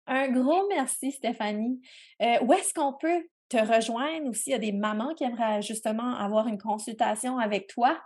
Un 0.07 0.29
gros 0.29 0.67
merci, 0.69 1.11
Stéphanie. 1.11 1.81
Euh, 2.21 2.37
où 2.41 2.53
est-ce 2.53 2.73
qu'on 2.73 2.93
peut 2.93 3.27
te 3.49 3.57
rejoindre 3.57 4.27
ou 4.27 4.33
s'il 4.33 4.51
y 4.51 4.55
a 4.55 4.59
des 4.59 4.71
mamans 4.73 5.13
qui 5.13 5.23
aimeraient 5.23 5.61
justement 5.61 6.15
avoir 6.15 6.47
une 6.47 6.57
consultation 6.57 7.37
avec 7.37 7.67
toi? 7.67 7.97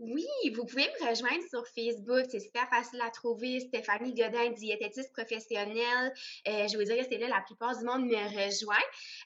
Oui, 0.00 0.26
vous 0.56 0.64
pouvez 0.64 0.86
me 0.86 1.10
rejoindre 1.10 1.44
sur 1.50 1.62
Facebook. 1.74 2.24
C'est 2.30 2.40
super 2.40 2.66
facile 2.70 3.02
à 3.02 3.10
trouver. 3.10 3.60
Stéphanie 3.60 4.14
Godin, 4.14 4.48
diététiste 4.52 5.12
professionnelle. 5.12 6.14
Euh, 6.48 6.66
je 6.68 6.78
vous 6.78 6.84
dirais, 6.84 7.06
c'est 7.06 7.18
là 7.18 7.28
la 7.28 7.42
plupart 7.42 7.76
du 7.76 7.84
monde 7.84 8.06
me 8.06 8.16
rejoint. 8.16 8.78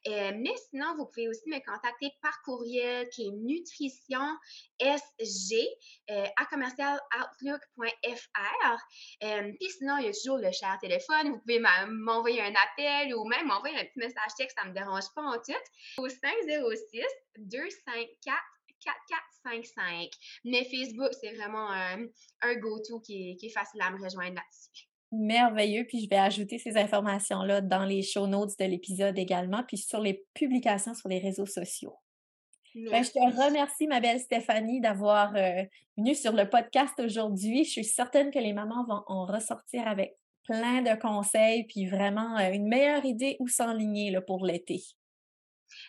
Euh, 0.09 0.33
mais 0.37 0.53
sinon, 0.69 0.97
vous 0.97 1.07
pouvez 1.07 1.29
aussi 1.29 1.49
me 1.49 1.65
contacter 1.65 2.11
par 2.21 2.43
courriel 2.43 3.09
qui 3.11 3.29
est 3.29 3.31
nutrition 3.31 4.37
sg 4.81 5.65
euh, 6.11 6.27
à 6.37 6.45
commercialoutlook.fr. 6.47 8.77
Puis 9.21 9.71
sinon, 9.79 9.99
il 9.99 10.07
y 10.07 10.09
a 10.09 10.13
toujours 10.13 10.39
le 10.39 10.51
cher 10.51 10.77
téléphone. 10.81 11.31
Vous 11.31 11.39
pouvez 11.39 11.63
m'envoyer 11.87 12.43
un 12.43 12.53
appel 12.53 13.15
ou 13.15 13.25
même 13.27 13.47
m'envoyer 13.47 13.79
un 13.79 13.85
petit 13.85 14.01
message 14.01 14.35
texte. 14.37 14.59
Ça 14.59 14.65
ne 14.65 14.71
me 14.71 14.75
dérange 14.75 15.05
pas 15.15 15.23
en 15.23 15.35
tout. 15.35 15.53
Au 15.99 16.09
506 16.09 17.05
254 17.39 18.43
4455. 18.85 20.11
Mais 20.45 20.65
Facebook, 20.65 21.11
c'est 21.21 21.33
vraiment 21.33 21.71
un, 21.71 22.55
go-to 22.57 23.01
qui, 23.01 23.39
est 23.41 23.49
facile 23.51 23.81
à 23.83 23.91
me 23.91 24.03
rejoindre 24.03 24.35
là-dessus. 24.35 24.89
Merveilleux. 25.13 25.87
Puis 25.87 26.05
je 26.05 26.09
vais 26.09 26.17
ajouter 26.17 26.59
ces 26.59 26.77
informations-là 26.77 27.61
dans 27.61 27.85
les 27.85 28.03
show 28.03 28.27
notes 28.27 28.59
de 28.59 28.65
l'épisode 28.65 29.19
également, 29.19 29.63
puis 29.67 29.79
sur 29.79 30.01
les 30.01 30.25
publications 30.35 30.95
sur 30.95 31.09
les 31.09 31.19
réseaux 31.19 31.47
sociaux. 31.47 31.95
Ben, 32.75 33.05
je 33.05 33.11
te 33.11 33.19
remercie, 33.19 33.87
ma 33.87 34.01
belle 34.01 34.19
Stéphanie, 34.19 34.81
d'avoir 34.81 35.37
euh, 35.37 35.63
venu 35.97 36.13
sur 36.17 36.33
le 36.33 36.51
podcast 36.51 36.99
aujourd'hui. 36.99 37.65
Je 37.65 37.71
suis 37.71 37.85
certaine 37.85 38.33
que 38.33 38.39
les 38.41 38.53
mamans 38.53 38.85
vont 38.85 39.03
en 39.07 39.27
ressortir 39.27 39.87
avec 39.87 40.17
plein 40.43 40.83
de 40.83 41.01
conseils, 41.01 41.65
puis 41.65 41.87
vraiment 41.87 42.37
euh, 42.37 42.51
une 42.51 42.67
meilleure 42.67 43.05
idée 43.05 43.37
où 43.39 43.47
s'enligner 43.47 44.19
pour 44.27 44.45
l'été. 44.45 44.83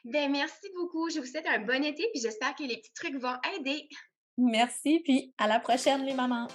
Ben, 0.05 0.31
merci 0.31 0.67
beaucoup. 0.75 1.09
Je 1.09 1.19
vous 1.19 1.25
souhaite 1.25 1.47
un 1.47 1.59
bon 1.59 1.83
été, 1.83 2.07
puis 2.13 2.21
j'espère 2.21 2.53
que 2.55 2.61
les 2.61 2.77
petits 2.77 2.93
trucs 2.93 3.15
vont 3.15 3.35
aider. 3.57 3.89
Merci, 4.37 5.01
puis 5.03 5.33
à 5.39 5.47
la 5.47 5.59
prochaine, 5.59 6.05
les 6.05 6.13
mamans. 6.13 6.47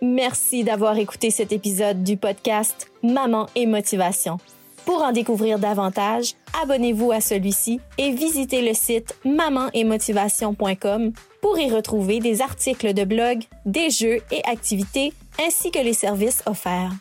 Merci 0.00 0.62
d'avoir 0.62 0.96
écouté 0.96 1.30
cet 1.30 1.50
épisode 1.50 2.04
du 2.04 2.16
podcast 2.16 2.92
Maman 3.02 3.48
et 3.56 3.66
Motivation. 3.66 4.38
Pour 4.84 5.02
en 5.02 5.10
découvrir 5.10 5.58
davantage, 5.58 6.34
abonnez-vous 6.62 7.10
à 7.10 7.20
celui-ci 7.20 7.80
et 7.98 8.12
visitez 8.12 8.62
le 8.62 8.72
site 8.72 9.16
mamanetmotivation.com 9.24 11.12
pour 11.40 11.58
y 11.58 11.68
retrouver 11.68 12.20
des 12.20 12.40
articles 12.40 12.94
de 12.94 13.02
blog, 13.02 13.42
des 13.64 13.90
jeux 13.90 14.20
et 14.30 14.44
activités 14.44 15.12
ainsi 15.44 15.72
que 15.72 15.80
les 15.80 15.92
services 15.92 16.44
offerts. 16.46 16.92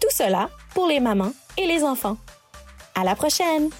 Tout 0.00 0.10
cela 0.12 0.50
pour 0.72 0.86
les 0.86 1.00
mamans 1.00 1.32
et 1.58 1.66
les 1.66 1.82
enfants. 1.82 2.16
À 2.94 3.02
la 3.02 3.16
prochaine! 3.16 3.70